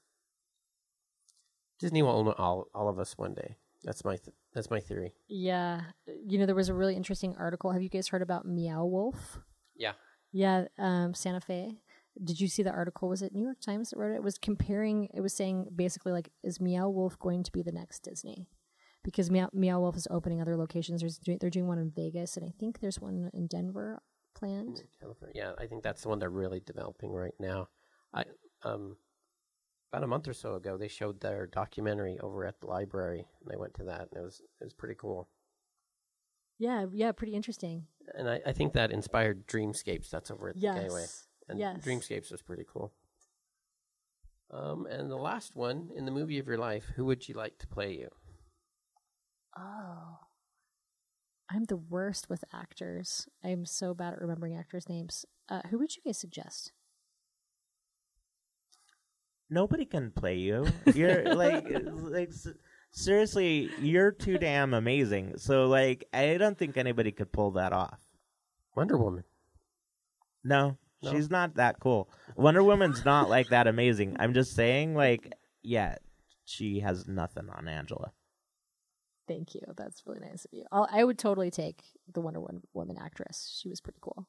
Disney 1.80 2.02
will 2.02 2.12
own 2.12 2.30
all 2.30 2.68
all 2.74 2.88
of 2.88 2.98
us 2.98 3.18
one 3.18 3.34
day. 3.34 3.58
That's 3.84 4.04
my 4.04 4.18
th- 4.18 4.36
that's 4.54 4.70
my 4.70 4.80
theory. 4.80 5.14
Yeah. 5.28 5.82
You 6.26 6.40
know, 6.40 6.46
there 6.46 6.56
was 6.56 6.70
a 6.70 6.74
really 6.74 6.96
interesting 6.96 7.36
article. 7.38 7.72
Have 7.72 7.82
you 7.82 7.90
guys 7.90 8.08
heard 8.08 8.22
about 8.22 8.46
Meow 8.46 8.86
Wolf? 8.86 9.40
Yeah. 9.76 9.94
Yeah, 10.32 10.66
um, 10.78 11.14
Santa 11.14 11.42
Fe. 11.42 11.80
Did 12.24 12.40
you 12.40 12.48
see 12.48 12.64
the 12.64 12.72
article? 12.72 13.10
Was 13.10 13.22
it 13.22 13.34
New 13.34 13.44
York 13.44 13.62
Times 13.62 13.90
that 13.90 14.00
wrote 14.00 14.14
it? 14.14 14.18
It 14.18 14.24
was 14.24 14.38
comparing. 14.38 15.10
It 15.14 15.22
was 15.22 15.34
saying 15.34 15.68
basically 15.76 16.12
like, 16.12 16.32
is 16.44 16.60
Meow 16.60 16.90
Wolf 16.90 17.18
going 17.20 17.44
to 17.44 17.52
be 17.52 17.62
the 17.62 17.72
next 17.72 18.00
Disney? 18.00 18.50
Because 19.04 19.30
Meow, 19.30 19.50
Meow 19.54 19.80
Wolf 19.80 19.96
is 19.96 20.08
opening 20.10 20.42
other 20.42 20.58
locations. 20.58 21.02
There's 21.02 21.18
doing, 21.20 21.38
they're 21.40 21.50
doing 21.50 21.68
one 21.68 21.78
in 21.78 21.92
Vegas, 21.96 22.36
and 22.36 22.46
I 22.46 22.52
think 22.60 22.80
there's 22.80 23.00
one 23.00 23.30
in 23.34 23.48
Denver 23.48 24.02
planned. 24.36 24.84
Yeah, 25.34 25.52
I 25.58 25.68
think 25.68 25.84
that's 25.84 26.02
the 26.02 26.10
one 26.10 26.20
they're 26.20 26.30
really 26.30 26.60
developing 26.60 27.12
right 27.12 27.34
now. 27.40 27.70
I 28.14 28.26
um 28.64 28.98
about 29.92 30.04
a 30.04 30.08
month 30.08 30.28
or 30.28 30.34
so 30.34 30.56
ago 30.56 30.78
they 30.78 30.88
showed 30.88 31.20
their 31.22 31.48
documentary 31.48 32.20
over 32.20 32.46
at 32.46 32.60
the 32.60 32.68
library 32.68 33.26
and 33.42 33.52
I 33.54 33.58
went 33.58 33.74
to 33.76 33.84
that 33.86 34.10
and 34.12 34.22
it 34.22 34.24
was 34.24 34.42
it 34.60 34.64
was 34.64 34.74
pretty 34.74 34.96
cool. 34.96 35.30
Yeah, 36.60 36.86
yeah, 36.92 37.12
pretty 37.12 37.34
interesting. 37.36 37.86
And 38.16 38.28
I, 38.30 38.42
I 38.46 38.52
think 38.52 38.74
that 38.74 38.92
inspired 38.92 39.48
Dreamscapes 39.48 40.10
that's 40.10 40.32
over 40.32 40.50
at 40.50 40.56
the 40.56 40.62
Yes, 40.62 40.84
Gateway. 40.84 41.06
And 41.50 41.60
yes. 41.60 41.78
Dreamscapes 41.86 42.32
was 42.32 42.42
pretty 42.42 42.66
cool. 42.72 42.92
Um 44.52 44.88
and 44.88 45.10
the 45.10 45.18
last 45.18 45.56
one, 45.56 45.90
in 45.96 46.06
the 46.06 46.12
movie 46.12 46.40
of 46.40 46.48
your 46.48 46.58
life, 46.58 46.86
who 46.96 47.06
would 47.06 47.28
you 47.28 47.36
like 47.36 47.58
to 47.60 47.68
play 47.68 47.94
you? 47.94 48.10
Oh, 49.58 50.20
I'm 51.50 51.64
the 51.66 51.78
worst 51.78 52.30
with 52.30 52.44
actors. 52.54 53.28
I'm 53.44 53.66
so 53.66 53.94
bad 53.94 54.14
at 54.14 54.22
remembering 54.22 54.56
actors' 54.56 54.90
names. 54.90 55.26
Uh, 55.50 55.62
who 55.70 55.80
would 55.80 55.96
you 55.96 56.02
guys 56.06 56.18
suggest? 56.20 56.74
Nobody 59.50 59.86
can 59.86 60.12
play 60.12 60.36
you. 60.38 60.68
You're 60.94 61.34
like, 61.36 61.66
like 61.86 62.32
seriously, 62.92 63.70
you're 63.80 64.12
too 64.12 64.38
damn 64.38 64.74
amazing. 64.74 65.38
So 65.38 65.68
like, 65.68 66.08
I 66.14 66.38
don't 66.38 66.58
think 66.58 66.78
anybody 66.78 67.12
could 67.12 67.32
pull 67.32 67.52
that 67.52 67.72
off. 67.74 68.00
Wonder 68.76 68.98
Woman. 68.98 69.24
No, 70.44 70.78
No? 71.02 71.12
she's 71.12 71.30
not 71.30 71.56
that 71.56 71.80
cool. 71.80 72.10
Wonder 72.36 72.64
Woman's 72.64 73.04
not 73.06 73.30
like 73.30 73.50
that 73.50 73.68
amazing. 73.68 74.16
I'm 74.20 74.34
just 74.34 74.54
saying, 74.56 74.96
like, 74.96 75.34
yeah, 75.64 75.96
she 76.46 76.80
has 76.82 77.08
nothing 77.08 77.50
on 77.50 77.68
Angela. 77.68 78.12
Thank 79.28 79.56
you. 79.56 79.62
That's 79.76 80.04
really 80.06 80.22
nice 80.22 80.46
of 80.46 80.52
you. 80.54 80.64
I'll, 80.72 80.88
I 80.92 81.04
would 81.04 81.18
totally 81.18 81.52
take 81.52 81.84
the 82.14 82.22
Wonder 82.22 82.40
Woman, 82.40 82.62
Woman 82.74 82.98
actress. 83.02 83.60
She 83.62 83.68
was 83.68 83.82
pretty 83.82 84.00
cool. 84.02 84.28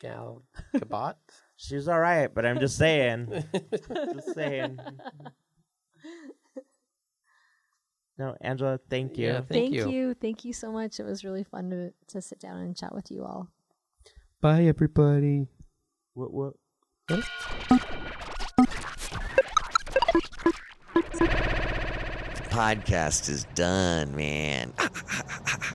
Gal 0.00 0.42
Gadot. 0.74 1.14
She's 1.56 1.88
all 1.88 1.98
right, 1.98 2.32
but 2.32 2.46
I'm 2.46 2.60
just 2.60 2.76
saying, 2.76 3.44
just 3.72 4.34
saying. 4.34 4.78
No, 8.16 8.36
Angela, 8.40 8.78
thank 8.88 9.16
you. 9.16 9.26
Yeah, 9.26 9.40
Thank 9.40 9.74
you. 9.74 10.14
Thank 10.14 10.44
you 10.44 10.52
so 10.52 10.70
much. 10.70 11.00
It 11.00 11.04
was 11.04 11.24
really 11.24 11.44
fun 11.44 11.70
to, 11.70 11.92
to 12.08 12.20
sit 12.20 12.38
down 12.40 12.58
and 12.58 12.76
chat 12.76 12.94
with 12.94 13.10
you 13.10 13.24
all. 13.24 13.48
Bye 14.40 14.64
everybody. 14.64 15.48
What, 16.14 16.32
what? 16.32 16.54
podcast 22.58 23.28
is 23.28 23.44
done, 23.54 24.16
man. 24.16 24.72